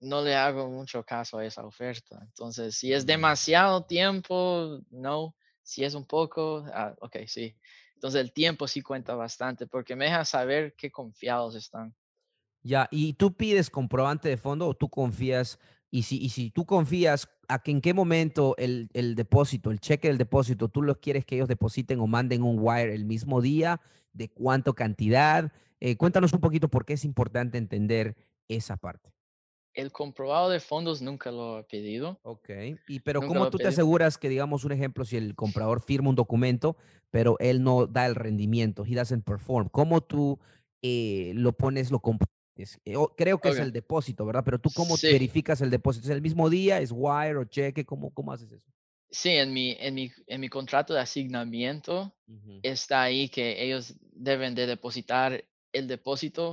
no 0.00 0.22
le 0.22 0.34
hago 0.34 0.68
mucho 0.70 1.04
caso 1.04 1.38
a 1.38 1.44
esa 1.44 1.64
oferta. 1.64 2.18
Entonces, 2.22 2.76
si 2.76 2.92
es 2.92 3.04
mm. 3.04 3.06
demasiado 3.06 3.84
tiempo, 3.84 4.80
no. 4.90 5.34
Si 5.66 5.82
es 5.82 5.94
un 5.94 6.06
poco, 6.06 6.64
ah, 6.72 6.94
ok, 7.00 7.16
sí. 7.26 7.56
Entonces 7.94 8.20
el 8.20 8.32
tiempo 8.32 8.68
sí 8.68 8.82
cuenta 8.82 9.16
bastante 9.16 9.66
porque 9.66 9.96
me 9.96 10.04
deja 10.04 10.24
saber 10.24 10.76
qué 10.76 10.92
confiados 10.92 11.56
están. 11.56 11.92
Ya, 12.62 12.86
¿y 12.92 13.14
tú 13.14 13.34
pides 13.34 13.68
comprobante 13.68 14.28
de 14.28 14.36
fondo 14.36 14.68
o 14.68 14.74
tú 14.74 14.88
confías? 14.88 15.58
Y 15.90 16.04
si, 16.04 16.22
y 16.22 16.28
si 16.28 16.52
tú 16.52 16.66
confías, 16.66 17.28
¿a 17.48 17.60
que 17.64 17.72
en 17.72 17.80
qué 17.80 17.94
momento 17.94 18.54
el, 18.58 18.90
el 18.92 19.16
depósito, 19.16 19.72
el 19.72 19.80
cheque 19.80 20.06
del 20.06 20.18
depósito, 20.18 20.68
tú 20.68 20.82
lo 20.82 21.00
quieres 21.00 21.24
que 21.24 21.34
ellos 21.34 21.48
depositen 21.48 21.98
o 21.98 22.06
manden 22.06 22.44
un 22.44 22.58
wire 22.60 22.94
el 22.94 23.04
mismo 23.04 23.40
día? 23.40 23.80
¿De 24.12 24.28
cuánto 24.28 24.74
cantidad? 24.74 25.52
Eh, 25.80 25.96
cuéntanos 25.96 26.32
un 26.32 26.40
poquito 26.40 26.68
por 26.68 26.84
qué 26.84 26.92
es 26.92 27.04
importante 27.04 27.58
entender 27.58 28.16
esa 28.46 28.76
parte. 28.76 29.12
El 29.76 29.92
comprobado 29.92 30.48
de 30.48 30.58
fondos 30.58 31.02
nunca 31.02 31.30
lo 31.30 31.56
ha 31.56 31.62
pedido. 31.62 32.18
Ok, 32.22 32.48
y 32.88 33.00
pero 33.00 33.20
¿cómo 33.20 33.50
tú 33.50 33.58
te 33.58 33.68
aseguras 33.68 34.16
que, 34.16 34.28
digamos, 34.28 34.64
un 34.64 34.72
ejemplo, 34.72 35.04
si 35.04 35.16
el 35.16 35.34
comprador 35.34 35.82
firma 35.82 36.08
un 36.08 36.16
documento, 36.16 36.76
pero 37.10 37.36
él 37.38 37.62
no 37.62 37.86
da 37.86 38.06
el 38.06 38.14
rendimiento, 38.14 38.84
he 38.86 38.94
doesn't 38.94 39.24
perform, 39.24 39.68
¿cómo 39.68 40.00
tú 40.00 40.38
eh, 40.82 41.32
lo 41.34 41.52
pones, 41.52 41.90
lo 41.90 42.00
comprometes? 42.00 42.80
Eh, 42.86 42.94
creo 43.16 43.38
que 43.38 43.50
es 43.50 43.58
el 43.58 43.70
depósito, 43.70 44.24
¿verdad? 44.24 44.42
Pero 44.44 44.58
tú 44.58 44.70
cómo 44.74 44.96
verificas 45.02 45.60
el 45.60 45.70
depósito? 45.70 46.06
¿Es 46.06 46.10
el 46.10 46.22
mismo 46.22 46.48
día? 46.48 46.80
¿Es 46.80 46.90
wire 46.90 47.36
o 47.36 47.44
cheque? 47.44 47.84
¿Cómo, 47.84 48.10
cómo 48.14 48.32
haces 48.32 48.50
eso? 48.50 48.72
Sí, 49.10 49.30
en 49.30 49.52
mi, 49.52 49.76
en 49.78 49.94
mi, 49.94 50.10
en 50.26 50.40
mi 50.40 50.48
contrato 50.48 50.94
de 50.94 51.00
asignamiento 51.00 52.14
está 52.62 53.02
ahí 53.02 53.28
que 53.28 53.62
ellos 53.62 53.94
deben 54.12 54.54
de 54.54 54.66
depositar 54.66 55.44
el 55.72 55.86
depósito 55.86 56.52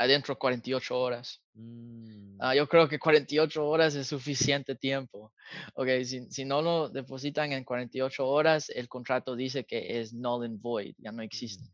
adentro 0.00 0.38
48 0.38 0.98
horas. 0.98 1.42
Mm. 1.52 2.38
Ah, 2.40 2.54
yo 2.54 2.66
creo 2.66 2.88
que 2.88 2.98
48 2.98 3.66
horas 3.66 3.94
es 3.94 4.06
suficiente 4.06 4.74
tiempo. 4.74 5.34
Ok, 5.74 5.88
si, 6.04 6.30
si, 6.30 6.46
no 6.46 6.62
lo 6.62 6.88
depositan 6.88 7.52
en 7.52 7.64
48 7.64 8.26
horas, 8.26 8.70
el 8.70 8.88
contrato 8.88 9.36
dice 9.36 9.64
que 9.64 10.00
es 10.00 10.14
null 10.14 10.46
and 10.46 10.60
void, 10.60 10.94
ya 10.96 11.12
no 11.12 11.22
existe. 11.22 11.64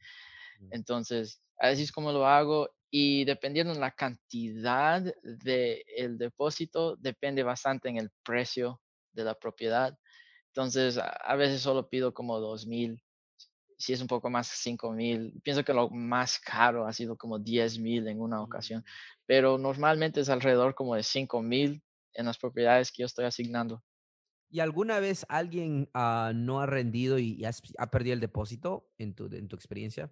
Mm. 0.59 0.69
Entonces, 0.73 1.41
así 1.57 1.83
es 1.83 1.93
como 1.93 2.11
lo 2.11 2.27
hago 2.27 2.69
y 2.91 3.25
dependiendo 3.25 3.73
de 3.73 3.79
la 3.81 3.93
cantidad 3.93 5.03
del 5.23 5.83
el 5.97 6.19
depósito, 6.19 6.97
depende 6.97 7.45
bastante 7.45 7.89
en 7.89 7.97
el 7.97 8.11
precio 8.25 8.81
de 9.13 9.23
la 9.23 9.35
propiedad. 9.35 9.97
Entonces, 10.49 10.99
a, 10.99 11.37
veces 11.37 11.61
solo 11.61 11.89
pido 11.89 12.13
como 12.13 12.41
2,000 12.41 13.01
si 13.77 13.93
es 13.93 14.01
un 14.01 14.07
poco 14.07 14.31
más, 14.31 14.49
5 14.49 14.93
mil. 14.93 15.41
Pienso 15.43 15.65
que 15.65 15.75
lo 15.75 15.91
más 15.91 16.39
caro 16.39 16.87
ha 16.87 16.93
sido 16.93 17.17
como 17.17 17.39
10 17.39 17.79
mil 17.79 18.09
en 18.09 18.21
una 18.21 18.43
ocasión, 18.43 18.81
mm. 18.81 19.23
pero 19.27 19.59
normalmente 19.59 20.21
es 20.21 20.29
alrededor 20.29 20.75
como 20.75 20.95
de 20.95 21.03
5 21.03 21.43
mil 21.43 21.83
en 22.15 22.27
las 22.27 22.39
propiedades 22.39 22.91
que 22.91 23.03
yo 23.03 23.07
estoy 23.07 23.27
asignando. 23.27 23.83
¿Y 24.49 24.61
alguna 24.61 25.01
vez 25.01 25.27
alguien 25.29 25.91
ah, 25.93 26.33
no 26.35 26.61
ha 26.61 26.67
rendido 26.67 27.19
y, 27.19 27.45
ha 27.45 27.91
perdido 27.91 28.15
el 28.15 28.21
depósito 28.21 28.89
en 28.97 29.15
tu, 29.15 29.27
en 29.27 29.49
tu 29.49 29.57
experiencia? 29.57 30.11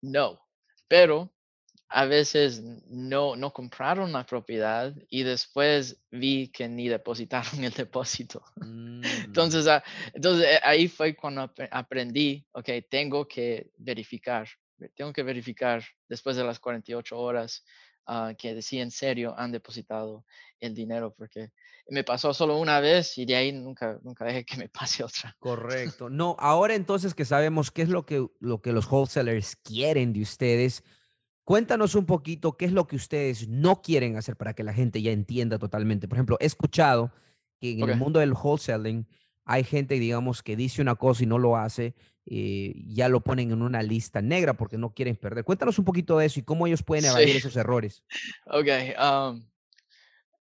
No, 0.00 0.40
pero 0.88 1.32
a 1.92 2.06
veces 2.06 2.62
no, 2.88 3.36
no 3.36 3.52
compraron 3.52 4.12
la 4.12 4.24
propiedad 4.24 4.94
y 5.08 5.22
después 5.22 5.98
vi 6.10 6.48
que 6.48 6.68
ni 6.68 6.88
depositaron 6.88 7.64
el 7.64 7.72
depósito. 7.72 8.44
Mm. 9.02 9.04
Entonces, 9.24 9.66
ah, 9.66 9.82
entonces 10.14 10.46
eh, 10.46 10.60
ahí 10.62 10.86
fue 10.86 11.16
cuando 11.16 11.52
aprendí, 11.70 12.46
ok, 12.52 12.68
tengo 12.88 13.26
que 13.26 13.72
verificar, 13.76 14.48
tengo 14.94 15.12
que 15.12 15.24
verificar 15.24 15.82
después 16.08 16.36
de 16.36 16.44
las 16.44 16.60
48 16.60 17.18
horas 17.18 17.64
uh, 18.06 18.34
que 18.36 18.62
sí 18.62 18.78
en 18.78 18.90
serio 18.90 19.34
han 19.36 19.50
depositado 19.50 20.24
el 20.60 20.74
dinero, 20.74 21.12
porque 21.16 21.50
me 21.88 22.04
pasó 22.04 22.32
solo 22.32 22.58
una 22.58 22.80
vez 22.80 23.18
y 23.18 23.24
de 23.24 23.36
ahí 23.36 23.52
nunca, 23.52 23.98
nunca 24.02 24.24
dejé 24.24 24.44
que 24.44 24.56
me 24.56 24.68
pase 24.68 25.02
otra. 25.02 25.34
Correcto. 25.40 26.08
No, 26.08 26.36
ahora 26.38 26.74
entonces 26.74 27.14
que 27.14 27.24
sabemos 27.24 27.70
qué 27.70 27.82
es 27.82 27.88
lo 27.88 28.06
que, 28.06 28.26
lo 28.38 28.62
que 28.62 28.72
los 28.72 28.90
wholesalers 28.90 29.56
quieren 29.56 30.12
de 30.12 30.22
ustedes, 30.22 30.84
Cuéntanos 31.44 31.94
un 31.94 32.06
poquito 32.06 32.56
qué 32.56 32.66
es 32.66 32.72
lo 32.72 32.86
que 32.86 32.96
ustedes 32.96 33.48
no 33.48 33.82
quieren 33.82 34.16
hacer 34.16 34.36
para 34.36 34.54
que 34.54 34.62
la 34.62 34.72
gente 34.72 35.02
ya 35.02 35.10
entienda 35.10 35.58
totalmente. 35.58 36.06
Por 36.06 36.18
ejemplo, 36.18 36.36
he 36.40 36.46
escuchado 36.46 37.12
que 37.60 37.72
en 37.72 37.88
el 37.88 37.96
mundo 37.96 38.20
del 38.20 38.32
wholesaling 38.32 39.06
hay 39.44 39.64
gente, 39.64 39.98
digamos, 39.98 40.42
que 40.42 40.56
dice 40.56 40.82
una 40.82 40.94
cosa 40.94 41.24
y 41.24 41.26
no 41.26 41.38
lo 41.38 41.56
hace, 41.56 41.94
eh, 42.26 42.74
ya 42.86 43.08
lo 43.08 43.22
ponen 43.22 43.50
en 43.50 43.62
una 43.62 43.82
lista 43.82 44.22
negra 44.22 44.54
porque 44.54 44.78
no 44.78 44.94
quieren 44.94 45.16
perder. 45.16 45.44
Cuéntanos 45.44 45.78
un 45.78 45.84
poquito 45.84 46.18
de 46.18 46.26
eso 46.26 46.38
y 46.38 46.44
cómo 46.44 46.66
ellos 46.66 46.82
pueden 46.84 47.06
evadir 47.06 47.36
esos 47.36 47.56
errores. 47.56 48.04
Ok. 48.46 48.68
Um, 49.00 49.44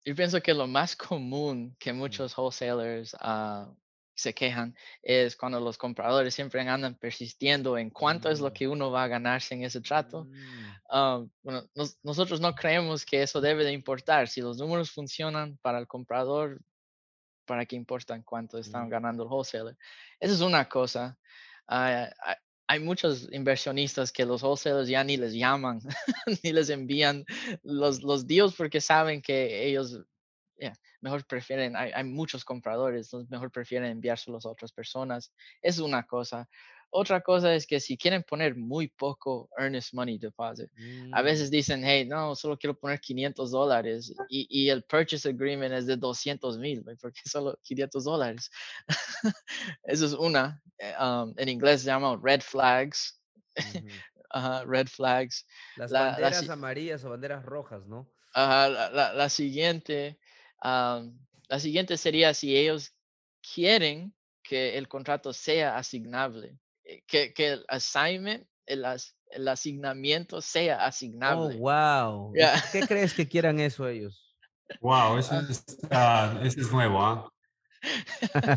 yo 0.03 0.15
pienso 0.15 0.41
que 0.41 0.53
lo 0.53 0.67
más 0.67 0.95
común 0.95 1.75
que 1.79 1.91
muchos 1.93 2.37
wholesalers 2.37 3.15
uh, 3.15 3.73
se 4.15 4.33
quejan 4.33 4.75
es 5.03 5.35
cuando 5.35 5.59
los 5.59 5.77
compradores 5.77 6.33
siempre 6.33 6.61
andan 6.61 6.95
persistiendo 6.95 7.77
en 7.77 7.89
cuánto 7.89 8.29
es 8.29 8.39
lo 8.39 8.49
mm. 8.49 8.53
que 8.53 8.67
uno 8.67 8.89
va 8.89 9.03
a 9.03 9.07
ganarse 9.07 9.53
en 9.53 9.63
ese 9.63 9.81
trato. 9.81 10.23
Mm. 10.23 10.75
Ah, 10.89 11.25
bueno, 11.43 11.63
nosotros 12.01 12.39
no 12.39 12.55
creemos 12.55 13.05
que 13.05 13.21
eso 13.21 13.41
debe 13.41 13.65
de 13.65 13.73
importar. 13.73 14.27
Si 14.29 14.41
los 14.41 14.57
números 14.57 14.89
funcionan 14.91 15.57
para 15.61 15.79
el 15.79 15.87
comprador, 15.87 16.61
¿para 17.45 17.65
qué 17.65 17.75
importan 17.75 18.23
cuánto 18.23 18.57
están 18.57 18.87
mm. 18.87 18.89
ganando 18.89 19.23
el 19.23 19.29
wholesaler? 19.29 19.77
Esa 20.19 20.33
es 20.33 20.41
una 20.41 20.67
cosa. 20.69 21.17
Ah, 21.67 22.09
hay 22.67 22.79
muchos 22.79 23.27
inversionistas 23.31 24.11
que 24.11 24.25
los 24.25 24.43
wholesalers 24.43 24.87
ya 24.87 25.03
ni 25.03 25.17
les 25.17 25.33
llaman, 25.33 25.79
ni 26.43 26.53
les 26.53 26.69
envían 26.69 27.25
los, 27.63 28.01
los 28.01 28.25
deals 28.25 28.55
porque 28.55 28.81
saben 28.81 29.21
que 29.21 29.67
ellos 29.67 29.99
mejor 31.01 31.25
prefieren, 31.25 31.75
hay, 31.75 32.03
muchos 32.03 32.43
compradores, 32.43 33.07
entonces 33.07 33.29
mejor 33.29 33.51
prefieren 33.51 33.89
enviárselos 33.89 34.45
a 34.45 34.49
otras 34.49 34.71
personas. 34.71 35.31
Es 35.61 35.79
una 35.79 36.03
cosa. 36.03 36.47
Otra 36.91 37.19
cosa 37.21 37.53
es 37.53 37.67
que 37.67 37.79
si 37.79 37.97
quieren 37.97 38.23
poner 38.23 38.55
muy 38.55 38.87
poco 38.87 39.49
earnest 39.57 39.93
money 39.93 40.17
deposit, 40.17 40.69
a 41.11 41.21
mm. 41.21 41.25
veces 41.25 41.51
dicen, 41.51 41.83
hey, 41.83 42.05
no, 42.05 42.35
solo 42.35 42.57
quiero 42.57 42.73
poner 42.77 43.01
500 43.01 43.51
dólares 43.51 44.13
y, 44.29 44.47
y, 44.49 44.69
el 44.69 44.83
purchase 44.83 45.27
agreement 45.27 45.73
es 45.73 45.87
de 45.87 45.97
200 45.97 46.57
mil, 46.57 46.85
porque 47.01 47.19
solo 47.25 47.59
500 47.63 48.03
dólares. 48.03 48.49
Eso 49.83 50.05
es 50.05 50.13
una. 50.13 50.61
Eh, 50.77 50.93
um, 50.99 51.33
en 51.37 51.49
inglés 51.49 51.81
se 51.81 51.87
llama 51.87 52.17
red 52.21 52.41
flags. 52.41 53.19
red 54.65 54.87
flags. 54.87 55.45
Las 55.75 55.91
banderas 55.91 56.49
amarillas 56.49 57.03
o 57.03 57.09
banderas 57.09 57.43
rojas, 57.43 57.85
¿no? 57.87 58.09
la, 58.35 59.13
la, 59.13 59.29
siguiente 59.29 60.19
la 60.61 61.59
siguiente 61.59 61.97
sería 61.97 62.33
si 62.33 62.55
ellos 62.55 62.93
quieren 63.53 64.13
que 64.43 64.77
el 64.77 64.87
contrato 64.87 65.33
sea 65.33 65.77
asignable, 65.77 66.57
eh, 66.83 67.03
que, 67.07 67.33
que 67.33 67.53
el 67.53 67.65
assignment, 67.67 68.47
el, 68.65 68.85
el 69.31 69.47
asignamiento 69.47 70.41
sea 70.41 70.77
Oh, 70.77 70.87
asignable. 70.87 71.57
wow. 71.57 72.33
¿Qué 72.71 72.81
crees 72.81 73.13
que 73.13 73.27
quieran 73.27 73.59
eso 73.59 73.87
ellos? 73.87 74.35
Wow, 74.81 75.17
eso 75.17 75.35
ah. 75.91 76.39
es, 76.43 76.57
es 76.57 76.71
nuevo, 76.71 77.01
¿ah? 77.03 77.29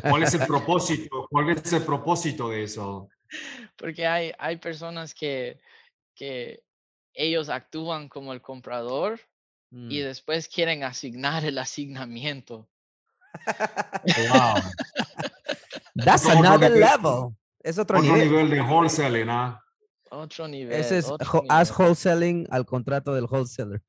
¿Cuál 0.08 0.22
es 0.22 0.34
el 0.34 0.40
propósito? 0.46 1.26
¿Cuál 1.30 1.50
es 1.50 1.72
el 1.72 1.82
propósito 1.82 2.48
de 2.48 2.64
eso? 2.64 3.08
Porque 3.76 4.06
hay, 4.06 4.32
hay 4.38 4.56
personas 4.56 5.14
que, 5.14 5.60
que 6.14 6.62
ellos 7.12 7.48
actúan 7.48 8.08
como 8.08 8.32
el 8.32 8.40
comprador 8.40 9.20
y 9.70 10.00
mm. 10.00 10.04
después 10.04 10.48
quieren 10.48 10.82
asignar 10.82 11.44
el 11.44 11.58
asignamiento. 11.58 12.68
wow. 14.32 14.54
That's 15.94 16.26
another 16.26 16.70
level. 16.70 17.36
Es 17.60 17.78
otro, 17.78 17.98
otro 17.98 18.16
nivel. 18.16 18.50
de 18.50 18.60
wholesaling, 18.60 19.26
¿no? 19.26 19.60
Otro 20.10 20.48
nivel. 20.48 20.72
Ese 20.72 20.98
es 20.98 21.10
as 21.50 21.70
wholesaling 21.76 22.46
al 22.50 22.64
contrato 22.64 23.12
del 23.12 23.24
wholesaler. 23.24 23.82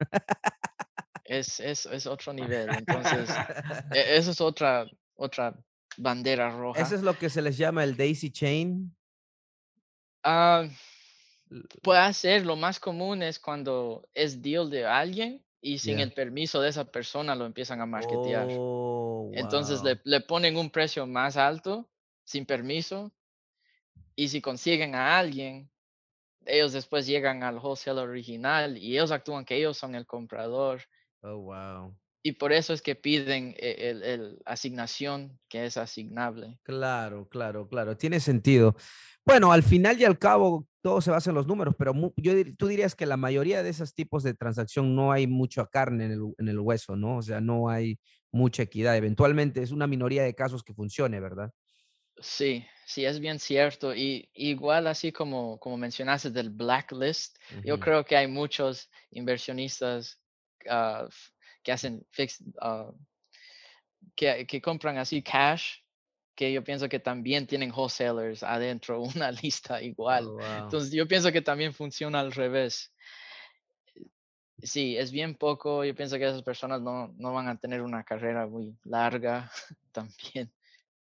es, 1.23 1.59
es, 1.61 1.85
es 1.85 2.05
otro 2.07 2.33
nivel. 2.33 2.69
Entonces, 2.69 3.29
e, 3.93 4.17
eso 4.17 4.31
es 4.31 4.41
otra, 4.41 4.85
otra 5.15 5.55
bandera 5.95 6.49
roja. 6.49 6.81
Eso 6.81 6.95
es 6.95 7.03
lo 7.03 7.17
que 7.17 7.29
se 7.29 7.41
les 7.41 7.57
llama 7.57 7.83
el 7.83 7.95
daisy 7.95 8.31
chain. 8.31 8.93
Ah, 10.23 10.67
puede 11.81 12.13
ser, 12.13 12.45
lo 12.45 12.57
más 12.57 12.79
común 12.81 13.23
es 13.23 13.39
cuando 13.39 14.09
es 14.13 14.41
deal 14.41 14.69
de 14.69 14.85
alguien 14.85 15.41
y 15.61 15.79
sin 15.79 15.99
el 15.99 16.13
permiso 16.13 16.61
de 16.61 16.69
esa 16.69 16.85
persona 16.85 17.35
lo 17.35 17.45
empiezan 17.45 17.81
a 17.81 17.85
marketear. 17.85 18.47
Oh, 18.51 19.29
Entonces 19.33 19.83
le, 19.83 19.99
le, 20.03 20.21
ponen 20.21 20.57
un 20.57 20.69
precio 20.69 21.05
más 21.05 21.37
alto 21.37 21.89
sin 22.23 22.45
permiso 22.45 23.11
y 24.15 24.29
si 24.29 24.41
consiguen 24.41 24.95
a 24.95 25.17
alguien, 25.17 25.69
ellos 26.45 26.73
después 26.73 27.05
llegan 27.05 27.43
al 27.43 27.57
wholesale 27.57 28.01
original 28.01 28.77
y 28.77 28.93
ellos 28.93 29.11
actúan 29.11 29.45
que 29.45 29.57
ellos 29.57 29.77
son 29.77 29.95
el 29.95 30.05
comprador. 30.05 30.81
Oh, 31.21 31.37
wow. 31.37 31.95
Y 32.21 32.33
por 32.33 32.51
eso 32.51 32.73
es 32.73 32.81
que 32.81 32.95
piden 32.95 33.55
e, 33.57 33.89
el, 33.89 34.03
el, 34.03 34.39
asignación 34.45 35.39
que 35.47 35.65
es 35.65 35.77
asignable. 35.77 36.59
Claro, 36.63 37.27
claro, 37.29 37.67
claro. 37.67 37.95
Tiene 37.95 38.19
sentido. 38.19 38.75
Bueno, 39.25 39.51
al 39.51 39.63
final 39.63 39.99
y 39.99 40.05
al 40.05 40.19
cabo, 40.19 40.67
todo 40.81 41.01
se 41.01 41.11
basa 41.11 41.29
en 41.29 41.35
los 41.35 41.47
números, 41.47 41.75
pero 41.77 41.93
yo, 42.15 42.33
tú 42.57 42.67
dirías 42.67 42.95
que 42.95 43.05
la 43.05 43.17
mayoría 43.17 43.63
de 43.63 43.69
esos 43.69 43.93
tipos 43.93 44.23
de 44.23 44.33
transacción 44.33 44.95
no 44.95 45.11
hay 45.11 45.27
mucha 45.27 45.65
carne 45.65 46.05
en 46.05 46.11
el, 46.11 46.33
en 46.37 46.47
el 46.47 46.59
hueso, 46.59 46.95
¿no? 46.95 47.17
O 47.17 47.21
sea, 47.21 47.41
no 47.41 47.69
hay 47.69 47.99
mucha 48.31 48.63
equidad. 48.63 48.95
Eventualmente 48.95 49.61
es 49.61 49.71
una 49.71 49.87
minoría 49.87 50.23
de 50.23 50.35
casos 50.35 50.63
que 50.63 50.73
funcione, 50.73 51.19
¿verdad? 51.19 51.51
Sí, 52.21 52.65
sí, 52.85 53.05
es 53.05 53.19
bien 53.19 53.39
cierto. 53.39 53.95
Y 53.95 54.29
igual 54.33 54.87
así 54.87 55.11
como, 55.11 55.59
como 55.59 55.77
mencionaste 55.77 56.31
del 56.31 56.49
blacklist, 56.49 57.37
yo 57.63 57.79
creo 57.79 58.05
que 58.05 58.17
hay 58.17 58.27
muchos 58.27 58.89
inversionistas 59.11 60.21
ah, 60.69 61.07
que 61.63 61.71
hacen 61.71 62.05
fixed, 62.11 62.45
ah, 62.61 62.91
que, 64.15 64.45
que 64.47 64.61
compran 64.61 64.97
así 64.97 65.21
cash 65.21 65.79
que 66.39 66.53
yo 66.53 66.63
pienso 66.63 66.87
que 66.87 67.01
también 67.01 67.45
tienen 67.47 67.69
wholesalers 67.69 68.43
adentro, 68.43 69.01
una 69.15 69.29
lista 69.29 69.81
igual. 69.83 70.25
Oh, 70.25 70.39
Entonces 70.63 70.93
yo 70.93 71.05
pienso 71.05 71.33
que 71.33 71.41
también 71.41 71.73
funciona 71.73 72.21
al 72.21 72.31
revés. 72.31 72.93
Sí, 74.63 74.95
es 74.95 75.11
bien 75.11 75.35
poco. 75.35 75.83
Yo 75.83 75.93
pienso 75.93 76.17
que 76.17 76.25
esas 76.25 76.43
personas 76.43 76.81
no, 76.81 77.13
no 77.17 77.33
van 77.33 77.49
a 77.49 77.57
tener 77.57 77.81
una 77.81 78.05
carrera 78.05 78.47
muy 78.47 78.73
larga 78.85 79.51
también, 79.91 80.49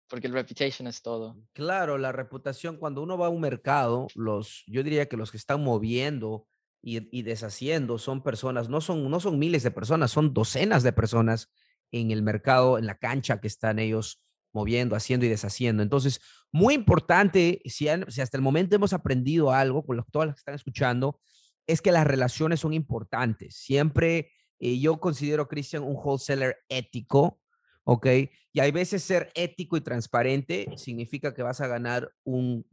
porque 0.09 0.27
el 0.27 0.33
reputation 0.33 0.85
es 0.89 1.01
todo. 1.01 1.37
Claro, 1.53 1.97
la 1.97 2.11
reputación, 2.11 2.75
cuando 2.75 3.01
uno 3.01 3.17
va 3.17 3.27
a 3.27 3.29
un 3.29 3.39
mercado, 3.39 4.07
los, 4.15 4.65
yo 4.67 4.83
diría 4.83 5.07
que 5.07 5.15
los 5.15 5.31
que 5.31 5.37
están 5.37 5.63
moviendo 5.63 6.45
y, 6.81 7.07
y 7.17 7.21
deshaciendo 7.21 7.99
son 7.99 8.21
personas, 8.21 8.67
no 8.67 8.81
son, 8.81 9.09
no 9.09 9.21
son 9.21 9.39
miles 9.39 9.63
de 9.63 9.71
personas, 9.71 10.11
son 10.11 10.33
docenas 10.33 10.83
de 10.83 10.91
personas 10.91 11.49
en 11.89 12.11
el 12.11 12.21
mercado, 12.21 12.77
en 12.77 12.85
la 12.85 12.97
cancha 12.97 13.39
que 13.39 13.47
están 13.47 13.79
ellos 13.79 14.21
moviendo, 14.53 14.95
haciendo 14.95 15.25
y 15.25 15.29
deshaciendo. 15.29 15.83
Entonces, 15.83 16.19
muy 16.51 16.73
importante, 16.73 17.61
si, 17.65 17.87
hasta 17.87 18.37
el 18.37 18.41
momento 18.41 18.75
hemos 18.75 18.93
aprendido 18.93 19.51
algo 19.51 19.85
con 19.85 19.97
lo, 19.97 20.03
todas 20.11 20.27
las 20.27 20.35
que 20.35 20.39
están 20.39 20.55
escuchando, 20.55 21.19
es 21.67 21.81
que 21.81 21.91
las 21.91 22.05
relaciones 22.05 22.59
son 22.59 22.73
importantes. 22.73 23.55
Siempre 23.55 24.31
eh, 24.59 24.79
yo 24.79 24.99
considero, 24.99 25.47
Cristian, 25.47 25.83
un 25.83 25.95
wholesaler 25.95 26.57
ético, 26.69 27.39
¿ok? 27.83 28.07
Y 28.53 28.59
hay 28.59 28.71
veces 28.71 29.03
ser 29.03 29.31
ético 29.33 29.77
y 29.77 29.81
transparente 29.81 30.67
significa 30.75 31.33
que 31.33 31.43
vas 31.43 31.61
a 31.61 31.67
ganar 31.67 32.11
un, 32.23 32.65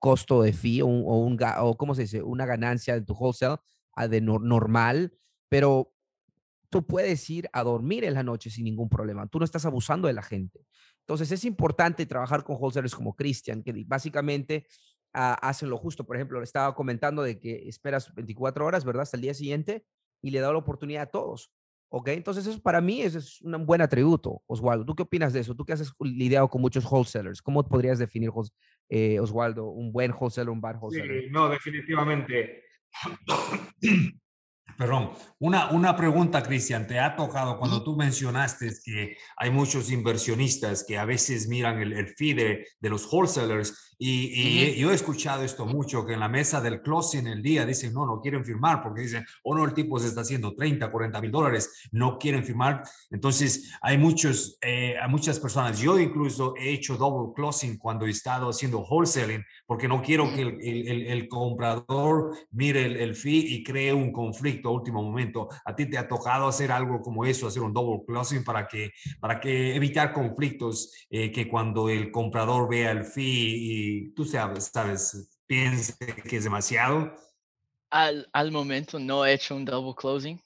costo 0.00 0.42
de 0.42 0.52
fee 0.52 0.82
o, 0.82 0.86
un, 0.86 1.38
o, 1.58 1.76
¿cómo 1.76 1.94
se 1.94 2.02
dice? 2.02 2.22
Una 2.22 2.46
ganancia 2.46 2.94
de 2.94 3.02
tu 3.02 3.14
wholesale 3.14 3.58
ah, 3.94 4.08
de 4.08 4.20
normal, 4.20 5.12
pero 5.48 5.92
tú 6.70 6.86
puedes 6.86 7.28
ir 7.30 7.48
a 7.52 7.62
dormir 7.62 8.04
en 8.04 8.14
la 8.14 8.22
noche 8.22 8.50
sin 8.50 8.64
ningún 8.64 8.88
problema. 8.88 9.26
Tú 9.26 9.38
no 9.38 9.44
estás 9.44 9.64
abusando 9.64 10.08
de 10.08 10.14
la 10.14 10.22
gente. 10.22 10.66
Entonces 11.08 11.32
es 11.32 11.46
importante 11.46 12.04
trabajar 12.04 12.44
con 12.44 12.56
wholesalers 12.60 12.94
como 12.94 13.16
Christian, 13.16 13.62
que 13.62 13.72
básicamente 13.86 14.66
ah, 15.14 15.38
hacen 15.40 15.70
lo 15.70 15.78
justo. 15.78 16.04
Por 16.04 16.16
ejemplo, 16.16 16.38
le 16.38 16.44
estaba 16.44 16.74
comentando 16.74 17.22
de 17.22 17.40
que 17.40 17.66
esperas 17.66 18.14
24 18.14 18.66
horas, 18.66 18.84
¿verdad? 18.84 19.04
Hasta 19.04 19.16
el 19.16 19.22
día 19.22 19.32
siguiente 19.32 19.86
y 20.20 20.32
le 20.32 20.40
da 20.40 20.52
la 20.52 20.58
oportunidad 20.58 21.04
a 21.04 21.06
todos. 21.06 21.50
¿Ok? 21.90 22.08
Entonces 22.08 22.46
eso 22.46 22.60
para 22.60 22.82
mí 22.82 23.00
es, 23.00 23.40
un 23.40 23.64
buen 23.64 23.80
atributo, 23.80 24.42
Oswaldo. 24.46 24.84
¿Tú 24.84 24.94
qué 24.94 25.04
opinas 25.04 25.32
de 25.32 25.40
eso? 25.40 25.54
Tú 25.54 25.64
que 25.64 25.72
has 25.72 25.94
lidiado 25.98 26.46
con 26.50 26.60
muchos 26.60 26.84
wholesalers, 26.84 27.40
¿cómo 27.40 27.66
podrías 27.66 27.98
definir, 27.98 28.30
eh, 28.90 29.18
Oswaldo, 29.18 29.64
un 29.70 29.90
buen 29.90 30.12
wholesaler, 30.12 30.50
un 30.50 30.60
bad 30.60 30.76
wholesaler? 30.78 31.22
Sí, 31.22 31.30
no, 31.30 31.48
definitivamente. 31.48 32.64
Perdón, 34.76 35.10
una, 35.40 35.70
una 35.70 35.96
pregunta, 35.96 36.42
Cristian, 36.42 36.86
¿te 36.86 37.00
ha 37.00 37.16
tocado 37.16 37.58
cuando 37.58 37.82
tú 37.82 37.96
mencionaste 37.96 38.70
que 38.84 39.16
hay 39.36 39.50
muchos 39.50 39.90
inversionistas 39.90 40.84
que 40.84 40.98
a 40.98 41.04
veces 41.04 41.48
miran 41.48 41.80
el, 41.80 41.92
el 41.92 42.08
fee 42.08 42.34
de, 42.34 42.66
de 42.78 42.88
los 42.88 43.12
wholesalers 43.12 43.87
y, 43.98 44.76
yo 44.76 44.92
he 44.92 44.94
escuchado 44.94 45.42
esto 45.42 45.66
mucho, 45.66 46.06
que 46.06 46.14
en 46.14 46.20
la 46.20 46.28
mesa 46.28 46.60
del 46.60 46.80
closing 46.82 47.26
el 47.26 47.42
día 47.42 47.66
dicen, 47.66 47.92
no, 47.92 48.06
no 48.06 48.20
quieren 48.20 48.44
firmar 48.44 48.82
porque 48.82 49.02
dicen, 49.02 49.24
o 49.42 49.52
oh, 49.52 49.56
no, 49.56 49.64
el 49.64 49.74
tipo 49.74 49.98
se 49.98 50.06
está 50.06 50.20
haciendo 50.20 50.54
30, 50.54 50.90
40 50.90 51.20
mil 51.20 51.30
dólares, 51.30 51.88
no 51.90 52.16
quieren 52.16 52.44
firmar. 52.44 52.82
Entonces, 53.10 53.72
hay 53.82 53.98
muchos, 53.98 54.56
eh, 54.62 54.94
hay 55.00 55.10
muchas 55.10 55.40
personas, 55.40 55.80
yo 55.80 55.98
incluso 55.98 56.54
he 56.56 56.70
hecho 56.70 56.96
double 56.96 57.32
closing 57.34 57.76
cuando 57.76 58.06
he 58.06 58.10
estado 58.10 58.50
haciendo 58.50 58.80
wholesaling, 58.80 59.44
porque 59.66 59.88
no 59.88 60.00
quiero 60.00 60.32
que 60.32 60.42
el, 60.42 60.60
el, 60.62 61.06
el 61.06 61.28
comprador 61.28 62.36
mire 62.52 63.02
el, 63.02 63.14
fee 63.14 63.54
y 63.54 63.64
cree 63.64 63.92
un 63.92 64.12
conflicto 64.12 64.68
a 64.68 64.72
último 64.72 65.02
momento. 65.02 65.48
¿A 65.64 65.74
ti 65.74 65.86
te 65.86 65.98
ha 65.98 66.06
tocado 66.06 66.46
hacer 66.46 66.70
algo 66.70 67.00
como 67.00 67.24
eso, 67.24 67.48
hacer 67.48 67.62
un 67.62 67.72
double 67.72 68.04
closing 68.06 68.44
para 68.44 68.68
que, 68.68 68.92
para 69.18 69.40
que 69.40 69.74
evitar 69.74 70.12
conflictos, 70.12 70.92
eh, 71.10 71.32
que 71.32 71.48
cuando 71.48 71.88
el 71.88 72.10
comprador 72.12 72.68
vea 72.68 72.92
el 72.92 73.04
fee 73.04 73.56
y 73.56 73.87
tú 74.14 74.24
sabes, 74.24 74.70
sabes, 74.72 75.28
que 75.46 76.36
es 76.36 76.44
demasiado? 76.44 77.14
Al, 77.90 78.28
al 78.32 78.52
momento 78.52 78.98
no 78.98 79.24
he 79.24 79.32
hecho 79.32 79.56
un 79.56 79.64
double 79.64 79.94
closing. 79.96 80.40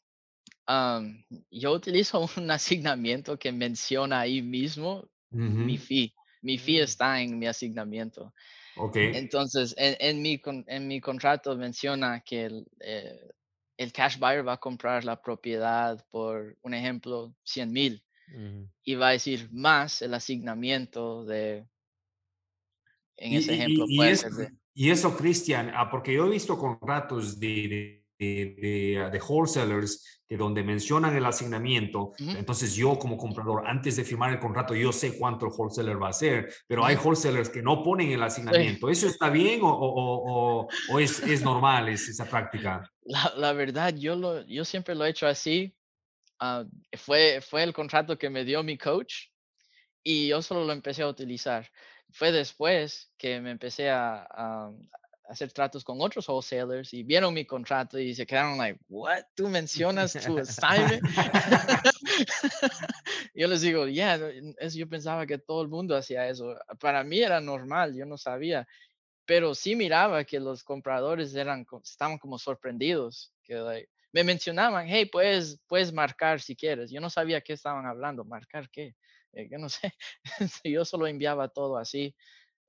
yo 1.50 1.72
utilizo 1.72 2.26
un 2.37 2.50
asignamiento 2.50 3.38
que 3.38 3.52
menciona 3.52 4.20
ahí 4.20 4.42
mismo 4.42 5.09
mi 5.31 5.78
fee. 5.78 6.14
Mi 6.42 6.59
fee 6.59 6.81
mm. 6.81 6.85
está 6.85 7.20
en 7.20 7.38
mi 7.38 7.46
asignamiento. 7.46 8.33
Okay. 8.76 9.16
Entonces, 9.16 9.74
en, 9.76 9.96
en, 10.00 10.22
mi, 10.22 10.40
en 10.66 10.88
mi 10.88 11.00
contrato 11.00 11.57
menciona 11.57 12.20
que 12.20 12.44
el, 12.46 12.66
eh, 12.81 13.33
el 13.76 13.92
cash 13.92 14.18
buyer 14.18 14.46
va 14.46 14.55
a 14.55 14.61
comprar 14.61 15.05
la 15.05 15.20
propiedad 15.20 16.05
por, 16.11 16.57
un 16.62 16.74
ejemplo, 16.74 17.35
100 17.44 17.72
mil. 17.72 18.05
Y 18.83 18.94
va 18.94 19.09
a 19.09 19.12
decir 19.12 19.50
más 19.52 20.00
el 20.00 20.14
asignamiento 20.14 21.22
de 21.26 21.66
en 23.16 23.35
ese 23.35 23.55
ejemplo. 23.55 23.85
Y, 23.88 24.03
eso, 24.03 24.29
y 24.75 24.90
eso, 24.90 25.16
Cristian, 25.16 25.72
ah, 25.75 25.90
porque 25.90 26.14
yo 26.14 26.27
he 26.27 26.31
visto 26.31 26.59
contratos 26.59 27.38
de, 27.38 28.05
de, 28.18 28.57
de, 28.59 29.11
de 29.11 29.20
wholesalers 29.20 30.22
que 30.33 30.38
donde 30.38 30.62
mencionan 30.62 31.14
el 31.14 31.27
asignamiento, 31.27 32.12
entonces 32.18 32.75
yo 32.75 32.98
como 32.98 33.18
comprador, 33.18 33.64
antes 33.66 33.96
de 33.96 34.05
firmar 34.05 34.33
el 34.33 34.38
contrato, 34.38 34.75
yo 34.75 34.90
sé 34.90 35.18
cuánto 35.18 35.44
el 35.44 35.53
wholesaler 35.55 36.01
va 36.03 36.07
a 36.07 36.11
hacer, 36.11 36.51
pero 36.66 36.87
hay 36.87 36.96
wholesalers 36.96 37.51
que 37.51 37.61
no 37.61 37.83
ponen 37.83 38.11
el 38.12 38.22
asignamiento. 38.22 38.88
¿Eso 38.88 39.09
está 39.09 39.29
bien 39.29 39.61
o, 39.62 39.68
o, 39.68 40.68
o, 40.90 40.98
es, 40.98 41.20
es, 41.20 41.42
normal 41.42 41.90
es, 41.90 42.09
esa 42.09 42.25
práctica? 42.25 42.90
La, 43.03 43.33
la, 43.37 43.53
verdad, 43.53 43.94
yo, 43.94 44.16
lo, 44.16 44.46
yo 44.46 44.64
siempre 44.64 44.94
lo 44.94 45.05
he 45.05 45.11
hecho 45.11 45.27
así. 45.27 45.77
Uh, 46.40 46.64
fue, 46.96 47.42
fue 47.42 47.62
el 47.62 47.75
contrato 47.75 48.16
que 48.16 48.31
me 48.31 48.44
dio 48.44 48.62
mi 48.62 48.79
coach 48.79 49.27
y 50.03 50.29
yo 50.29 50.40
solo 50.40 50.64
lo 50.64 50.72
empecé 50.72 51.03
a 51.03 51.09
utilizar 51.09 51.70
fue 52.12 52.33
después 52.33 53.11
que 53.16 53.40
me 53.40 53.51
empecé 53.51 53.90
a, 53.90 54.70
hacer 55.29 55.53
tratos 55.53 55.83
con 55.83 56.01
otros 56.01 56.29
wholesalers 56.29 56.92
y 56.92 57.05
vieron 57.05 57.33
mi 57.33 57.46
contrato 57.46 57.98
y 57.98 58.14
se 58.14 58.27
quedaron 58.27 58.59
like, 58.59 58.79
what? 58.88 59.22
¿Tú 59.35 59.48
mencionas 59.48 60.12
tu 60.12 60.38
assignment? 60.38 61.03
yo 63.35 63.48
les 63.48 63.62
digo, 63.62 63.87
yeah, 63.87 64.18
yo 64.18 64.88
pensaba 64.88 65.27
que 65.27 65.38
todo 65.38 65.62
el 65.62 65.68
mundo 65.68 65.96
hacía 65.96 66.29
eso. 66.29 66.55
Para 66.79 67.03
mí 67.03 67.20
era 67.20 67.40
normal, 67.40 67.94
yo 67.94 68.05
no 68.05 68.18
sabía. 68.18 68.66
Pero 69.25 69.55
sí 69.55 69.75
miraba 69.75 70.25
que 70.25 70.38
los 70.38 70.64
compradores 70.64 71.35
eran, 71.35 71.64
estaban 71.83 72.18
como 72.18 72.38
sorprendidos, 72.38 73.33
que 73.42 73.87
me 74.12 74.25
mencionaban, 74.25 74.87
hey, 74.87 75.07
puedes, 75.07 75.59
puedes 75.66 75.92
marcar 75.92 76.40
si 76.40 76.55
quieres. 76.55 76.90
Yo 76.90 77.01
no 77.01 77.09
sabía 77.09 77.40
qué 77.40 77.55
estaban 77.55 77.87
hablando, 77.87 78.25
marcar 78.25 78.68
qué. 78.70 78.94
Eh, 79.32 79.48
yo 79.50 79.58
no 79.58 79.68
sé, 79.68 79.92
yo 80.64 80.84
solo 80.84 81.06
enviaba 81.06 81.48
todo 81.48 81.76
así 81.76 82.14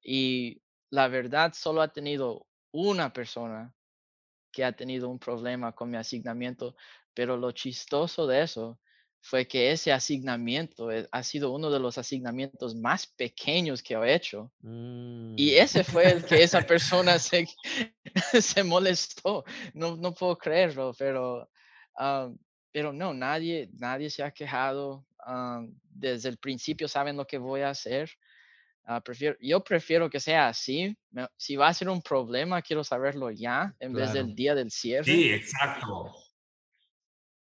y 0.02 0.62
la 0.89 1.08
verdad 1.08 1.54
solo 1.54 1.82
ha 1.82 1.91
tenido 1.91 2.45
una 2.71 3.12
persona 3.12 3.73
que 4.52 4.63
ha 4.63 4.71
tenido 4.71 5.10
un 5.10 5.19
problema 5.19 5.73
con 5.73 5.89
mi 5.89 5.97
asignamiento, 5.97 6.76
pero 7.13 7.38
lo 7.38 7.52
chistoso 7.52 8.28
de 8.28 8.43
eso 8.43 8.80
fue 9.26 9.47
que 9.47 9.71
ese 9.71 9.91
asignamiento 9.93 10.91
eh, 10.91 11.08
ha 11.12 11.23
sido 11.23 11.52
uno 11.52 11.71
de 11.71 11.80
los 11.80 11.97
asignamientos 11.97 12.76
más 12.76 13.08
pequeños 13.08 13.82
que 13.82 13.93
he 13.95 14.13
hecho. 14.13 14.52
Y 14.62 14.67
mm. 14.67 15.36
ese 15.38 15.84
fue 15.86 16.12
el 16.12 16.26
que 16.26 16.43
esa 16.43 16.62
persona 16.67 17.17
se, 17.17 17.47
se 18.41 18.63
molestó. 18.63 19.45
No, 19.73 19.95
no 19.95 20.13
puedo 20.13 20.38
creerlo, 20.38 20.93
pero, 20.99 21.49
ah, 21.97 22.30
pero 22.73 22.91
no, 22.91 23.13
nadie, 23.13 23.69
nadie 23.73 24.10
se 24.10 24.23
ha 24.23 24.32
quejado. 24.32 25.06
Ah, 25.26 25.66
desde 25.90 26.30
el 26.30 26.38
principio 26.38 26.88
saben 26.88 27.18
lo 27.18 27.26
que 27.26 27.38
voy 27.38 27.62
a 27.62 27.70
hacer. 27.70 28.10
Ah, 28.86 29.02
prefiero, 29.02 29.38
yo 29.40 29.64
prefiero 29.64 30.10
que 30.10 30.20
sea 30.20 30.50
así. 30.50 30.98
si 31.38 31.56
va 31.56 31.70
a 31.70 31.74
ser 31.74 31.90
un 31.90 32.02
problema, 32.02 32.62
quiero 32.62 32.84
saberlo 32.84 33.32
ya 33.32 33.74
en 33.80 33.94
vez 33.94 34.12
del 34.14 34.36
día 34.36 34.56
del 34.56 34.72
cierre. 34.72 35.06
Sí, 35.06 35.32
exacto. 35.32 36.14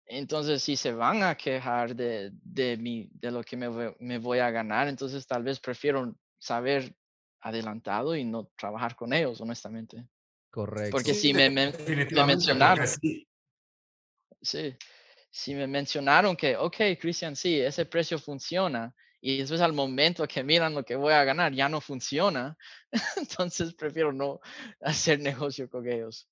Entonces, 0.05 0.63
si 0.63 0.75
se 0.75 0.93
van 0.93 1.21
a 1.21 1.35
quejar 1.35 1.95
de, 1.95 2.31
de, 2.31 2.77
mi, 2.77 3.09
de 3.11 3.29
lo 3.29 3.43
que 3.43 3.57
me 3.57 3.67
voy, 3.67 3.95
me 3.99 4.17
voy 4.17 4.39
a 4.39 4.49
ganar, 4.49 4.87
entonces 4.87 5.27
tal 5.27 5.43
vez 5.43 5.59
prefiero 5.59 6.15
saber 6.39 6.95
adelantado 7.41 8.15
y 8.15 8.23
no 8.23 8.49
trabajar 8.57 8.95
con 8.95 9.13
ellos, 9.13 9.41
honestamente. 9.41 10.07
Correcto. 10.49 10.91
Porque 10.91 11.13
si 11.13 11.33
me, 11.33 11.49
me, 11.49 11.73
me 12.09 12.25
mencionaron. 12.25 12.87
Sí 14.41 14.77
si 15.37 15.53
me 15.53 15.67
mencionaron 15.67 16.35
que, 16.35 16.57
ok, 16.57 16.77
Cristian, 16.99 17.35
sí, 17.35 17.61
ese 17.61 17.85
precio 17.85 18.17
funciona 18.17 18.91
y 19.21 19.37
después 19.37 19.61
al 19.61 19.71
momento 19.71 20.27
que 20.27 20.43
miran 20.43 20.73
lo 20.73 20.83
que 20.83 20.95
voy 20.95 21.13
a 21.13 21.23
ganar 21.23 21.53
ya 21.53 21.69
no 21.69 21.79
funciona, 21.79 22.57
entonces 23.17 23.75
prefiero 23.75 24.11
no 24.11 24.39
hacer 24.81 25.19
negocio 25.19 25.69
con 25.69 25.87
ellos. 25.87 26.27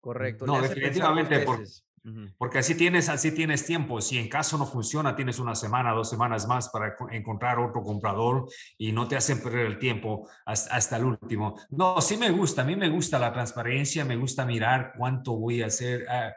Correcto. 0.00 0.46
No, 0.46 0.62
definitivamente, 0.62 1.44
porque 2.38 2.58
así 2.58 2.76
tienes, 2.76 3.08
así 3.08 3.32
tienes 3.32 3.64
tiempo. 3.66 4.00
Si 4.00 4.16
en 4.16 4.28
caso 4.28 4.56
no 4.58 4.66
funciona, 4.66 5.16
tienes 5.16 5.40
una 5.40 5.56
semana, 5.56 5.90
dos 5.90 6.08
semanas 6.08 6.46
más 6.46 6.68
para 6.68 6.94
encontrar 7.10 7.58
otro 7.58 7.82
comprador 7.82 8.48
y 8.78 8.92
no 8.92 9.08
te 9.08 9.16
hacen 9.16 9.42
perder 9.42 9.66
el 9.66 9.78
tiempo 9.78 10.28
hasta, 10.46 10.96
el 10.96 11.04
último. 11.04 11.56
No, 11.70 12.00
sí 12.00 12.16
me 12.16 12.30
gusta, 12.30 12.62
a 12.62 12.64
mí 12.64 12.76
me 12.76 12.88
gusta 12.88 13.18
la 13.18 13.32
transparencia, 13.32 14.04
me 14.04 14.16
gusta 14.16 14.44
mirar 14.44 14.92
cuánto 14.96 15.36
voy 15.36 15.62
a 15.62 15.66
hacer. 15.66 16.06
Ah, 16.08 16.32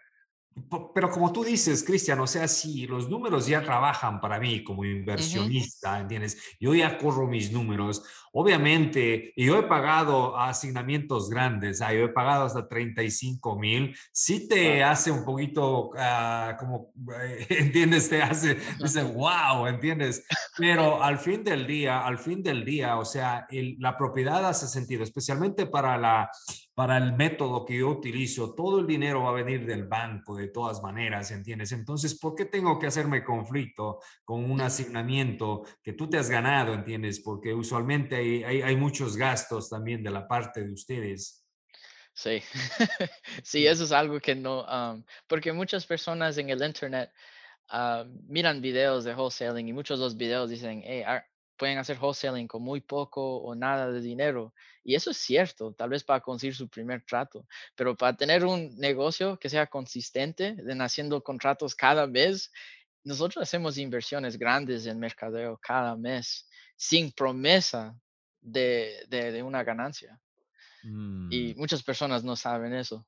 pero 0.94 1.12
como 1.12 1.34
tú 1.34 1.44
dices, 1.44 1.84
Cristian, 1.84 2.20
o 2.22 2.28
sea, 2.28 2.48
si 2.48 2.88
los 2.88 3.10
números 3.10 3.46
ya 3.46 3.62
trabajan 3.62 4.22
para 4.22 4.40
mí 4.40 4.64
como 4.64 4.86
inversionista, 4.86 6.00
¿entiendes? 6.00 6.56
Yo 6.62 6.74
ya 6.74 6.98
corro 6.98 7.28
mis 7.28 7.52
números. 7.52 8.04
Obviamente, 8.32 9.34
yo 9.36 9.60
he 9.60 9.64
pagado 9.64 10.38
asignamientos 10.38 11.30
grandes, 11.30 11.82
ah, 11.82 11.94
yo 11.94 12.06
he 12.06 12.10
pagado 12.10 12.46
hasta 12.46 12.70
35 12.70 13.60
mil. 13.60 13.98
Sí 14.14 14.48
te 14.48 14.82
hace 14.82 15.12
un 15.12 15.26
poquito, 15.26 15.92
ah, 15.98 16.56
como, 16.58 16.94
¿entiendes? 17.50 18.08
Te 18.08 18.22
hace, 18.22 18.58
dice, 18.82 19.04
wow, 19.04 19.68
¿entiendes? 19.68 20.26
Pero 20.58 21.04
al 21.04 21.20
fin 21.20 21.44
del 21.44 21.68
día, 21.68 22.06
al 22.06 22.18
fin 22.18 22.42
del 22.42 22.64
día, 22.64 22.98
o 22.98 23.04
sea, 23.04 23.46
la 23.52 23.98
propiedad 23.98 24.48
hace 24.48 24.68
sentido, 24.68 25.04
especialmente 25.04 25.66
para 25.66 25.98
la 25.98 26.32
para 26.76 26.98
el 26.98 27.14
método 27.14 27.66
que 27.66 27.78
yo 27.78 27.90
utilizo, 27.90 28.54
todo 28.54 28.82
el 28.82 28.86
dinero 28.86 29.24
va 29.24 29.30
a 29.30 29.44
venir 29.44 29.66
del 29.66 29.88
banco 29.88 30.36
de 30.36 30.50
todas 30.50 30.84
maneras, 30.84 31.32
¿entiendes? 31.32 31.72
Entonces, 31.72 32.20
¿por 32.20 32.36
qué 32.36 32.44
tengo 32.44 32.78
que 32.78 32.88
hacerme 32.88 33.24
conflicto 33.24 34.02
con 34.26 34.44
un 34.44 34.60
asignamiento 34.60 35.64
que 35.82 35.94
tú 35.94 36.10
te 36.10 36.18
has 36.18 36.30
ganado, 36.30 36.74
¿entiendes? 36.74 37.22
Porque 37.22 37.54
usualmente 37.54 38.18
hay, 38.18 38.62
hay, 38.62 38.76
muchos 38.76 39.16
gastos 39.16 39.70
también 39.70 40.04
de 40.04 40.12
la 40.12 40.28
parte 40.28 40.66
de 40.66 40.74
ustedes. 40.74 41.48
Sí, 42.14 42.42
sí, 43.44 43.66
eso 43.66 43.86
es 43.86 43.94
algo 43.94 44.20
que 44.20 44.36
no, 44.36 44.66
porque 45.28 45.54
muchas 45.54 45.86
personas 45.86 46.38
en 46.38 46.50
el 46.50 46.62
Internet 46.62 47.10
miran 48.28 48.60
videos 48.60 49.06
de 49.06 49.16
wholesaling 49.16 49.70
y 49.70 49.74
muchos 49.74 50.00
de 50.00 50.06
los 50.06 50.18
videos 50.18 50.50
dicen, 50.50 50.82
hey, 50.86 51.04
pueden 51.58 51.78
hacer 51.78 51.98
wholesaling 52.00 52.48
con 52.48 52.62
muy 52.62 52.82
poco 52.82 53.38
o 53.38 53.56
nada 53.56 53.92
de 53.92 54.02
dinero. 54.02 54.54
Y 54.84 54.96
eso 54.96 55.12
es 55.12 55.18
cierto, 55.18 55.74
tal 55.74 55.90
vez 55.90 56.04
para 56.04 56.22
conseguir 56.22 56.56
su 56.56 56.70
primer 56.70 57.04
trato, 57.04 57.48
pero 57.76 57.96
para 57.96 58.16
tener 58.16 58.46
un 58.46 58.76
negocio 58.78 59.38
que 59.38 59.50
sea 59.50 59.68
consistente, 59.68 60.56
de 60.56 60.84
haciendo 60.84 61.24
contratos 61.24 61.76
cada 61.76 62.06
mes, 62.08 62.52
nosotros 63.04 63.42
hacemos 63.44 63.78
inversiones 63.78 64.38
grandes 64.38 64.86
en 64.86 65.00
mercadeo 65.00 65.58
cada 65.58 65.96
mes 65.96 66.48
sin 66.76 67.12
promesa 67.12 67.96
de, 68.42 69.06
de, 69.08 69.42
una 69.42 69.64
ganancia. 69.64 70.20
Y 70.84 70.90
mm. 70.90 71.58
muchas 71.58 71.82
personas 71.82 72.24
no 72.24 72.36
saben 72.36 72.74
eso. 72.74 73.06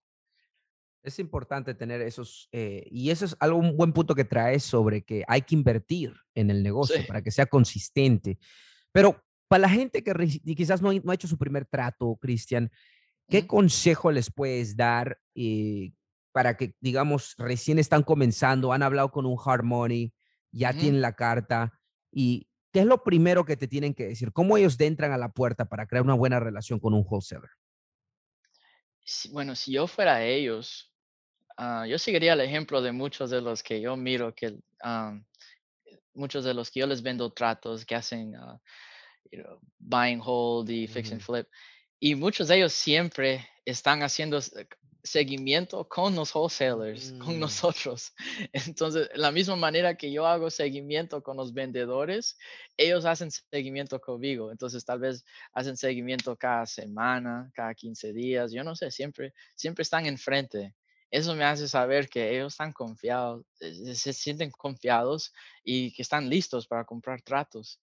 Es 1.08 1.20
importante 1.20 1.74
tener 1.74 2.02
esos, 2.02 2.50
eh, 2.52 2.86
y 2.92 3.12
eso 3.12 3.24
es 3.24 3.36
algo, 3.40 3.58
un 3.58 3.78
buen 3.78 3.94
punto 3.94 4.14
que 4.14 4.26
traes 4.26 4.64
sobre 4.64 5.04
que 5.04 5.24
hay 5.26 5.42
que 5.42 5.56
invertir 5.56 6.14
en 6.36 6.52
el 6.52 6.62
negocio 6.62 6.98
para 7.08 7.22
que 7.22 7.32
sea 7.32 7.46
consistente. 7.46 8.38
Pero 8.92 9.24
para 9.48 9.62
la 9.62 9.70
gente 9.70 10.04
que 10.04 10.14
quizás 10.54 10.82
no, 10.82 10.92
no, 10.92 11.12
ha 11.12 11.16
hecho 11.16 11.30
su 11.30 11.38
primer 11.38 11.66
trato, 11.66 12.18
Cristian, 12.18 12.70
¿qué 13.30 13.48
consejo 13.48 14.12
les 14.12 14.30
puedes 14.30 14.76
dar 14.76 15.18
eh, 15.34 15.94
para 16.34 16.58
que, 16.58 16.76
digamos, 16.82 17.36
recién 17.38 17.80
están 17.80 18.04
comenzando, 18.04 18.74
han 18.74 18.84
hablado 18.84 19.10
con 19.10 19.26
un 19.26 19.38
hard 19.44 19.64
money, 19.64 20.14
ya 20.52 20.74
tienen 20.74 21.00
la 21.00 21.14
carta 21.14 21.80
y 22.12 22.50
qué 22.74 22.82
es 22.82 22.86
lo 22.86 23.04
primero 23.06 23.46
que 23.46 23.56
te 23.56 23.70
tienen 23.70 23.94
que 23.94 24.08
decir? 24.08 24.34
¿Cómo 24.34 24.58
ellos 24.58 24.78
entran 24.82 25.14
a 25.14 25.18
la 25.18 25.30
puerta 25.30 25.70
para 25.70 25.88
crear 25.88 26.04
una 26.04 26.16
buena 26.16 26.42
relación 26.42 26.80
con 26.82 26.94
un 26.94 27.06
wholesaler? 27.08 27.50
bueno, 29.32 29.56
si 29.56 29.72
yo 29.72 29.88
fuera 29.88 30.26
ellos, 30.26 30.92
Ah, 31.58 31.86
yo 31.88 31.98
seguiría 31.98 32.34
el 32.34 32.42
ejemplo 32.42 32.82
de 32.82 32.92
muchos 32.92 33.32
de 33.32 33.42
los 33.42 33.64
que 33.64 33.82
yo 33.82 33.98
miro, 33.98 34.34
que 34.36 34.60
muchos 36.14 36.46
de 36.46 36.54
los 36.54 36.70
que 36.70 36.82
yo 36.82 36.88
les 36.88 37.02
vendo 37.02 37.32
tratos 37.32 37.84
que 37.84 37.96
hacen 37.96 38.36
uh, 38.36 38.60
buying 39.80 40.22
hold 40.24 40.70
y 40.70 40.88
fix 40.88 41.12
and 41.12 41.22
flip. 41.22 41.48
Y 42.00 42.14
muchos 42.14 42.48
de 42.48 42.58
ellos 42.58 42.74
siempre 42.74 43.48
están 43.66 44.04
haciendo 44.04 44.40
seguimiento 45.04 45.88
con 45.88 46.16
los 46.16 46.36
wholesalers, 46.36 47.14
con 47.14 47.38
mm. 47.38 47.40
nosotros. 47.40 48.14
Entonces, 48.54 49.10
la 49.16 49.32
misma 49.32 49.56
manera 49.56 49.96
que 49.96 50.12
yo 50.12 50.28
hago 50.28 50.52
seguimiento 50.52 51.24
con 51.24 51.38
los 51.38 51.54
vendedores, 51.54 52.38
ellos 52.78 53.06
hacen 53.06 53.32
seguimiento 53.32 54.00
conmigo. 54.00 54.52
Entonces, 54.52 54.86
tal 54.86 55.00
vez 55.00 55.26
hacen 55.54 55.76
seguimiento 55.76 56.36
cada 56.36 56.68
semana, 56.68 57.50
cada 57.56 57.74
15 57.74 58.14
días, 58.14 58.52
yo 58.52 58.64
no 58.64 58.76
sé, 58.76 58.92
siempre, 58.92 59.34
siempre 59.56 59.82
están 59.82 60.06
enfrente 60.06 60.76
eso 61.10 61.36
me 61.36 61.44
hace 61.44 61.68
saber 61.68 62.10
que 62.10 62.36
ellos 62.36 62.54
están 62.54 62.74
confiados, 62.74 63.46
eh, 63.60 63.96
se 63.96 64.14
sienten 64.14 64.52
confiados 64.52 65.34
y 65.64 65.94
que 65.94 66.02
están 66.02 66.30
listos 66.30 66.68
para 66.68 66.86
comprar 66.86 67.22
tratos. 67.22 67.80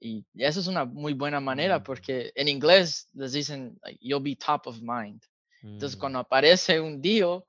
Y 0.00 0.24
eso 0.34 0.60
es 0.60 0.66
una 0.66 0.84
muy 0.84 1.12
buena 1.12 1.40
manera 1.40 1.78
mm. 1.78 1.82
porque 1.84 2.32
en 2.34 2.48
inglés 2.48 3.08
les 3.12 3.32
dicen, 3.32 3.78
you'll 4.00 4.22
be 4.22 4.36
top 4.36 4.66
of 4.66 4.80
mind. 4.80 5.22
Entonces, 5.62 5.96
mm. 5.96 6.00
cuando 6.00 6.18
aparece 6.18 6.80
un 6.80 7.00
deal, 7.00 7.44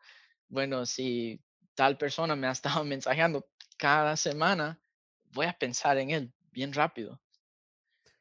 bueno, 0.50 0.86
si 0.86 1.42
tal 1.74 1.98
persona 1.98 2.36
me 2.36 2.48
ha 2.48 2.52
estado 2.52 2.84
mensajeando 2.84 3.48
cada 3.78 4.16
semana, 4.16 4.80
voy 5.32 5.48
a 5.48 5.54
pensar 5.54 5.98
en 5.98 6.12
él 6.12 6.34
bien 6.52 6.74
rápido. 6.74 7.20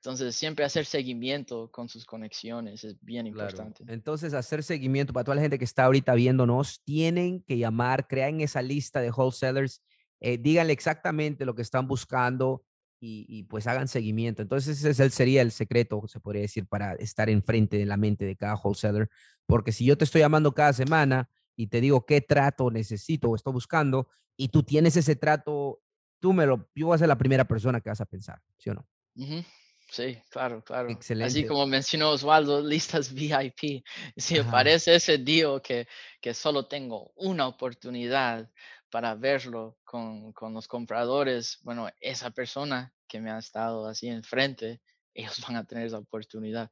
Entonces, 0.05 0.35
siempre 0.35 0.65
hacer 0.65 0.85
seguimiento 0.85 1.71
con 1.71 1.89
sus 1.89 2.05
conexiones 2.05 2.83
es 2.83 2.97
bien 3.03 3.29
importante. 3.29 3.85
Entonces, 3.87 4.35
hacer 4.35 4.65
seguimiento 4.65 5.13
para 5.13 5.23
toda 5.23 5.37
la 5.37 5.43
gente 5.43 5.61
que 5.61 5.65
está 5.65 5.85
ahorita 5.85 6.15
viéndonos, 6.15 6.83
tienen 6.83 7.41
que 7.45 7.57
llamar, 7.57 8.09
crean 8.09 8.41
esa 8.41 8.63
lista 8.63 9.01
de 9.01 9.13
wholesalers, 9.13 9.81
eh, 10.19 10.39
díganle 10.39 10.73
exactamente 10.73 11.45
lo 11.45 11.55
que 11.55 11.63
están 11.63 11.87
buscando 11.87 12.65
y, 12.99 13.45
pues 13.45 13.69
hagan 13.69 13.87
seguimiento. 13.87 14.43
Entonces, 14.43 14.85
ese 14.85 15.11
sería 15.11 15.41
el 15.41 15.53
secreto, 15.53 16.03
se 16.09 16.19
podría 16.19 16.43
decir, 16.43 16.67
para 16.67 16.95
estar 16.95 17.31
enfrente 17.31 17.79
de 17.79 17.87
la 17.87 17.97
mente 17.97 18.25
de 18.25 18.35
cada 18.35 18.57
wholesaler. 18.57 19.09
Porque 19.47 19.71
si 19.71 19.85
yo 19.85 19.97
te 19.97 20.03
estoy 20.03 20.23
llamando 20.23 20.53
cada 20.53 20.73
semana 20.73 21.31
y 21.55 21.69
te 21.69 21.81
digo 21.81 22.07
qué 22.07 22.21
trato 22.21 22.73
necesito 22.73 23.31
o 23.31 23.37
estoy 23.37 23.53
buscando 23.53 24.09
y 24.37 24.49
tú 24.49 24.65
tienes 24.65 24.97
ese 24.97 25.15
trato, 25.15 25.81
tú 26.19 26.33
me 26.33 26.45
lo, 26.45 26.69
yo 26.75 26.87
voy 26.87 26.97
a 26.97 26.99
ser 26.99 27.07
la 27.07 27.19
primera 27.19 27.45
persona 27.45 27.81
que 27.81 27.89
vas 27.89 28.01
a 28.01 28.07
pensar, 28.07 28.43
¿sí 28.59 28.71
o 28.71 28.75
no? 28.75 28.89
Sí, 29.91 30.19
claro, 30.31 30.63
claro. 30.65 30.91
Excelente. 30.91 31.27
Así 31.27 31.47
como 31.47 31.67
mencionó 31.67 32.11
Osvaldo, 32.11 32.63
listas 32.63 33.13
VIP. 33.13 33.85
Si 34.17 34.39
aparece 34.39 34.95
ese 34.95 35.19
día 35.19 35.49
que, 35.63 35.87
que 36.21 36.33
solo 36.33 36.67
tengo 36.67 37.13
una 37.17 37.47
oportunidad 37.47 38.51
para 38.91 39.15
verlo 39.15 39.79
con, 39.85 40.33
con, 40.33 40.55
los 40.55 40.69
compradores, 40.69 41.59
bueno, 41.63 41.89
esa 42.01 42.31
persona 42.31 42.93
que 43.09 43.21
me 43.21 43.31
ha 43.31 43.39
estado 43.39 43.87
así 43.87 44.09
enfrente, 44.09 44.81
ellos 45.15 45.43
van 45.47 45.57
a 45.57 45.65
tener 45.65 45.87
esa 45.87 45.99
oportunidad. 45.99 46.71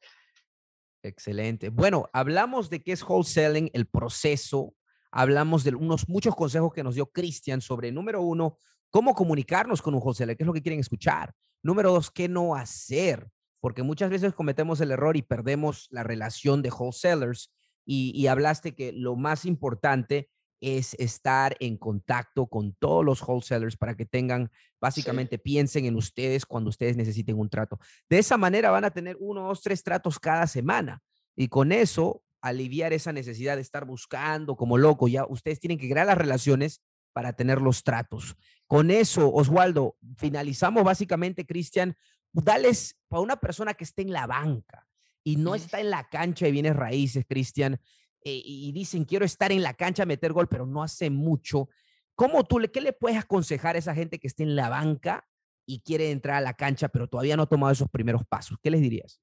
Excelente. 1.02 1.70
Bueno, 1.70 2.08
hablamos 2.12 2.68
de 2.68 2.82
qué 2.82 2.92
es 2.92 3.02
wholesaling, 3.02 3.70
el 3.72 3.86
proceso, 3.86 4.74
hablamos 5.10 5.64
de 5.64 5.74
unos 5.74 6.08
muchos 6.08 6.34
consejos 6.34 6.72
que 6.72 6.82
nos 6.82 6.94
dio 6.94 7.06
Cristian 7.06 7.60
sobre, 7.60 7.90
número 7.90 8.20
uno, 8.22 8.58
cómo 8.90 9.14
comunicarnos 9.14 9.80
con 9.80 9.94
un 9.94 10.02
wholesaler, 10.02 10.36
qué 10.36 10.42
es 10.42 10.46
lo 10.46 10.52
que 10.52 10.62
quieren 10.62 10.80
escuchar. 10.80 11.34
Número 11.62 11.92
dos, 11.92 12.10
¿qué 12.10 12.28
no 12.28 12.54
hacer? 12.54 13.28
Porque 13.60 13.82
muchas 13.82 14.10
veces 14.10 14.34
cometemos 14.34 14.80
el 14.80 14.90
error 14.90 15.16
y 15.16 15.22
perdemos 15.22 15.88
la 15.90 16.02
relación 16.02 16.62
de 16.62 16.70
wholesalers. 16.70 17.52
Y, 17.84 18.26
hablaste 18.28 18.74
que 18.74 18.92
lo 18.92 19.16
más 19.16 19.44
importante 19.44 20.30
es 20.60 20.94
estar 20.94 21.56
en 21.60 21.76
contacto 21.76 22.46
con 22.46 22.74
todos 22.74 23.04
los 23.04 23.22
wholesalers 23.22 23.76
para 23.76 23.96
que 23.96 24.06
tengan, 24.06 24.50
básicamente, 24.80 25.38
piensen 25.38 25.86
en 25.86 25.96
ustedes 25.96 26.46
cuando 26.46 26.70
ustedes 26.70 26.96
necesiten 26.96 27.38
un 27.38 27.48
trato. 27.48 27.78
De 28.08 28.18
esa 28.18 28.36
manera 28.36 28.70
van 28.70 28.84
a 28.84 28.90
tener 28.90 29.16
uno, 29.18 29.48
dos, 29.48 29.62
tres 29.62 29.82
tratos 29.82 30.18
cada 30.20 30.46
semana. 30.46 31.02
Y 31.34 31.48
con 31.48 31.72
eso, 31.72 32.22
aliviar 32.40 32.92
esa 32.92 33.12
necesidad 33.12 33.56
de 33.56 33.62
estar 33.62 33.84
buscando 33.84 34.56
como 34.56 34.78
loco. 34.78 35.08
Ya 35.08 35.26
ustedes 35.26 35.60
tienen 35.60 35.78
que 35.78 35.90
crear 35.90 36.06
las 36.06 36.18
relaciones 36.18 36.82
para 37.12 37.32
tener 37.32 37.60
los 37.60 37.82
tratos. 37.82 38.36
Con 38.66 38.90
eso, 38.90 39.32
Oswaldo, 39.32 39.96
finalizamos 40.16 40.84
básicamente, 40.84 41.46
Cristian, 41.46 41.96
dales 42.32 42.96
para 43.08 43.22
una 43.22 43.36
persona 43.36 43.74
que 43.74 43.84
esté 43.84 44.02
en 44.02 44.12
la 44.12 44.26
banca 44.26 44.86
y 45.24 45.36
no 45.36 45.54
está 45.54 45.80
en 45.80 45.90
la 45.90 46.08
cancha 46.08 46.46
de 46.46 46.52
bienes 46.52 46.76
raíces, 46.76 47.24
Cristian, 47.28 47.80
eh, 48.22 48.42
y 48.44 48.72
dicen, 48.72 49.04
quiero 49.04 49.24
estar 49.24 49.50
en 49.52 49.62
la 49.62 49.74
cancha, 49.74 50.04
meter 50.06 50.32
gol, 50.32 50.48
pero 50.48 50.66
no 50.66 50.82
hace 50.82 51.10
mucho. 51.10 51.68
¿Cómo 52.14 52.44
tú, 52.44 52.60
qué 52.72 52.80
le 52.80 52.92
puedes 52.92 53.18
aconsejar 53.18 53.76
a 53.76 53.78
esa 53.78 53.94
gente 53.94 54.18
que 54.18 54.26
esté 54.26 54.42
en 54.42 54.54
la 54.54 54.68
banca 54.68 55.26
y 55.66 55.80
quiere 55.80 56.10
entrar 56.10 56.36
a 56.36 56.40
la 56.40 56.54
cancha, 56.54 56.88
pero 56.88 57.08
todavía 57.08 57.36
no 57.36 57.44
ha 57.44 57.48
tomado 57.48 57.72
esos 57.72 57.88
primeros 57.88 58.22
pasos? 58.26 58.58
¿Qué 58.62 58.70
les 58.70 58.82
dirías? 58.82 59.20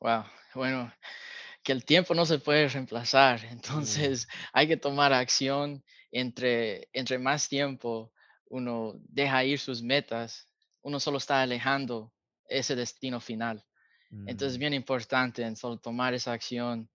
Wow, 0.00 0.24
bueno, 0.54 0.92
que 1.62 1.72
el 1.72 1.84
tiempo 1.84 2.14
no 2.14 2.26
se 2.26 2.38
puede 2.38 2.68
reemplazar, 2.68 3.44
entonces 3.50 4.26
hay 4.52 4.68
que 4.68 4.76
tomar 4.76 5.12
acción 5.12 5.84
entre, 6.12 6.88
entre 6.92 7.18
más 7.18 7.48
tiempo 7.48 8.12
uno 8.46 8.94
deja 9.08 9.44
ir 9.44 9.58
sus 9.58 9.82
metas, 9.82 10.46
uno 10.82 11.00
solo 11.00 11.18
está 11.18 11.42
alejando 11.42 12.12
ese 12.48 12.76
destino 12.76 13.18
final. 13.20 13.64
Entonces 14.10 14.52
es 14.52 14.58
mm. 14.58 14.60
bien 14.60 14.74
importante 14.74 15.42
en 15.42 15.56
solo 15.56 15.78
tomar 15.78 16.12
esa 16.12 16.32
acción 16.32 16.90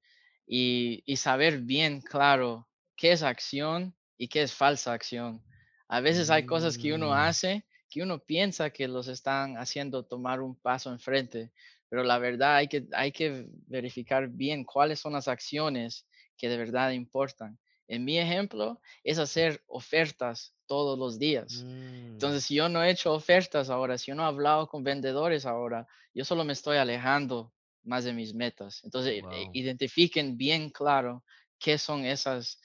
y, 0.45 1.03
y, 1.05 1.17
saber 1.17 1.59
bien 1.61 1.99
claro 1.99 2.69
qué 2.95 3.11
es 3.11 3.23
acción 3.23 3.95
y 4.19 4.27
qué 4.27 4.43
es 4.43 4.53
falsa 4.53 4.93
acción. 4.93 5.43
A 5.87 5.99
veces 5.99 6.29
hay 6.29 6.45
cosas 6.45 6.77
que 6.77 6.93
uno 6.93 7.09
mm. 7.09 7.13
hace 7.13 7.65
que 7.89 8.03
uno 8.03 8.19
piensa 8.19 8.69
que 8.69 8.87
los 8.87 9.07
están 9.07 9.57
haciendo 9.57 10.03
tomar 10.03 10.41
un 10.41 10.55
paso 10.55 10.91
enfrente, 10.91 11.51
pero 11.89 12.03
la 12.03 12.17
verdad 12.17 12.57
hay 12.57 12.67
que, 12.67 12.85
hay 12.93 13.11
que 13.11 13.47
verificar 13.67 14.27
bien 14.27 14.63
cuáles 14.63 14.99
son 14.99 15.13
las 15.13 15.27
acciones 15.27 16.05
que 16.37 16.49
de 16.49 16.57
verdad 16.57 16.91
importan. 16.91 17.57
En 17.87 18.03
mi 18.03 18.19
ejemplo 18.19 18.81
es 19.03 19.17
hacer 19.17 19.63
ofertas 19.67 20.55
todos 20.65 20.99
los 20.99 21.17
días. 21.17 21.63
Mm. 21.63 22.13
Entonces, 22.13 22.43
si 22.43 22.55
yo 22.55 22.69
no 22.69 22.83
he 22.83 22.91
hecho 22.91 23.13
ofertas 23.13 23.69
ahora, 23.69 23.97
si 23.97 24.07
yo 24.07 24.15
no 24.15 24.23
he 24.23 24.27
hablado 24.27 24.67
con 24.67 24.83
vendedores 24.83 25.45
ahora, 25.45 25.87
yo 26.13 26.25
solo 26.25 26.43
me 26.43 26.53
estoy 26.53 26.77
alejando 26.77 27.53
más 27.83 28.03
de 28.03 28.13
mis 28.13 28.33
metas. 28.33 28.83
Entonces, 28.83 29.23
eh, 29.31 29.49
identifiquen 29.53 30.37
bien 30.37 30.69
claro 30.69 31.23
qué 31.57 31.77
son 31.77 32.05
esas 32.05 32.59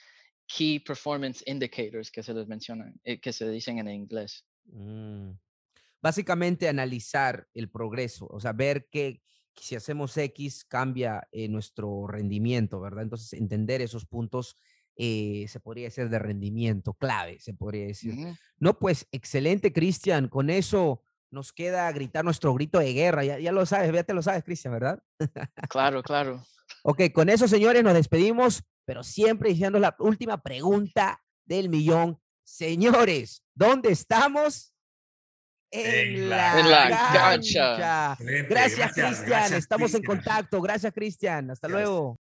key 0.47 0.81
performance 0.81 1.43
indicators 1.47 2.11
que 2.11 2.23
se 2.23 2.35
les 2.35 2.47
mencionan, 2.47 3.01
eh, 3.05 3.20
que 3.20 3.33
se 3.33 3.49
dicen 3.49 3.79
en 3.79 3.89
inglés. 3.89 4.45
Mm. 4.64 5.31
Básicamente 6.01 6.68
analizar 6.68 7.47
el 7.55 7.70
progreso, 7.70 8.27
o 8.27 8.41
sea, 8.41 8.53
ver 8.53 8.89
que 8.91 9.23
si 9.55 9.77
hacemos 9.77 10.16
X 10.16 10.64
cambia 10.64 11.29
eh, 11.31 11.49
nuestro 11.49 12.07
rendimiento, 12.07 12.81
¿verdad? 12.81 13.05
Entonces, 13.05 13.33
entender 13.35 13.81
esos 13.81 14.07
puntos 14.07 14.57
eh, 14.97 15.47
se 15.49 15.61
podría 15.61 15.84
decir 15.84 16.09
de 16.09 16.18
rendimiento 16.18 16.95
clave, 16.95 17.38
se 17.40 17.55
podría 17.55 17.86
decir. 17.86 18.14
No, 18.59 18.78
pues 18.78 19.07
excelente, 19.11 19.72
Cristian. 19.72 20.28
Con 20.28 20.51
eso 20.51 21.03
nos 21.30 21.53
queda 21.53 21.90
gritar 21.93 22.24
nuestro 22.24 22.53
grito 22.55 22.78
de 22.78 22.93
guerra. 22.93 23.24
Ya, 23.24 23.38
ya 23.38 23.53
lo 23.53 23.64
sabes, 23.64 23.93
ya 23.93 24.05
te 24.05 24.14
lo 24.14 24.22
sabes, 24.22 24.45
Cristian, 24.45 24.74
¿verdad? 24.74 25.03
Claro, 25.68 26.03
claro. 26.03 26.45
ok, 26.82 27.11
con 27.12 27.28
eso, 27.28 27.49
señores, 27.49 27.82
nos 27.82 27.95
despedimos, 27.95 28.62
pero 28.84 29.03
siempre 29.03 29.51
diciendo 29.51 29.78
la 29.78 29.97
última 29.99 30.43
pregunta 30.43 31.22
del 31.45 31.68
millón. 31.68 32.20
Señores, 32.45 33.43
¿dónde 33.55 33.93
estamos? 33.93 34.74
En, 35.70 36.28
la, 36.28 37.11
cancha. 37.14 38.16
Gracias, 38.20 38.93
Cristian. 38.93 39.55
Estamos 39.55 39.95
en 39.95 40.03
contacto. 40.03 40.61
Gracias, 40.61 40.93
Cristian. 40.93 41.51
Hasta 41.51 41.66
luego. 41.66 42.20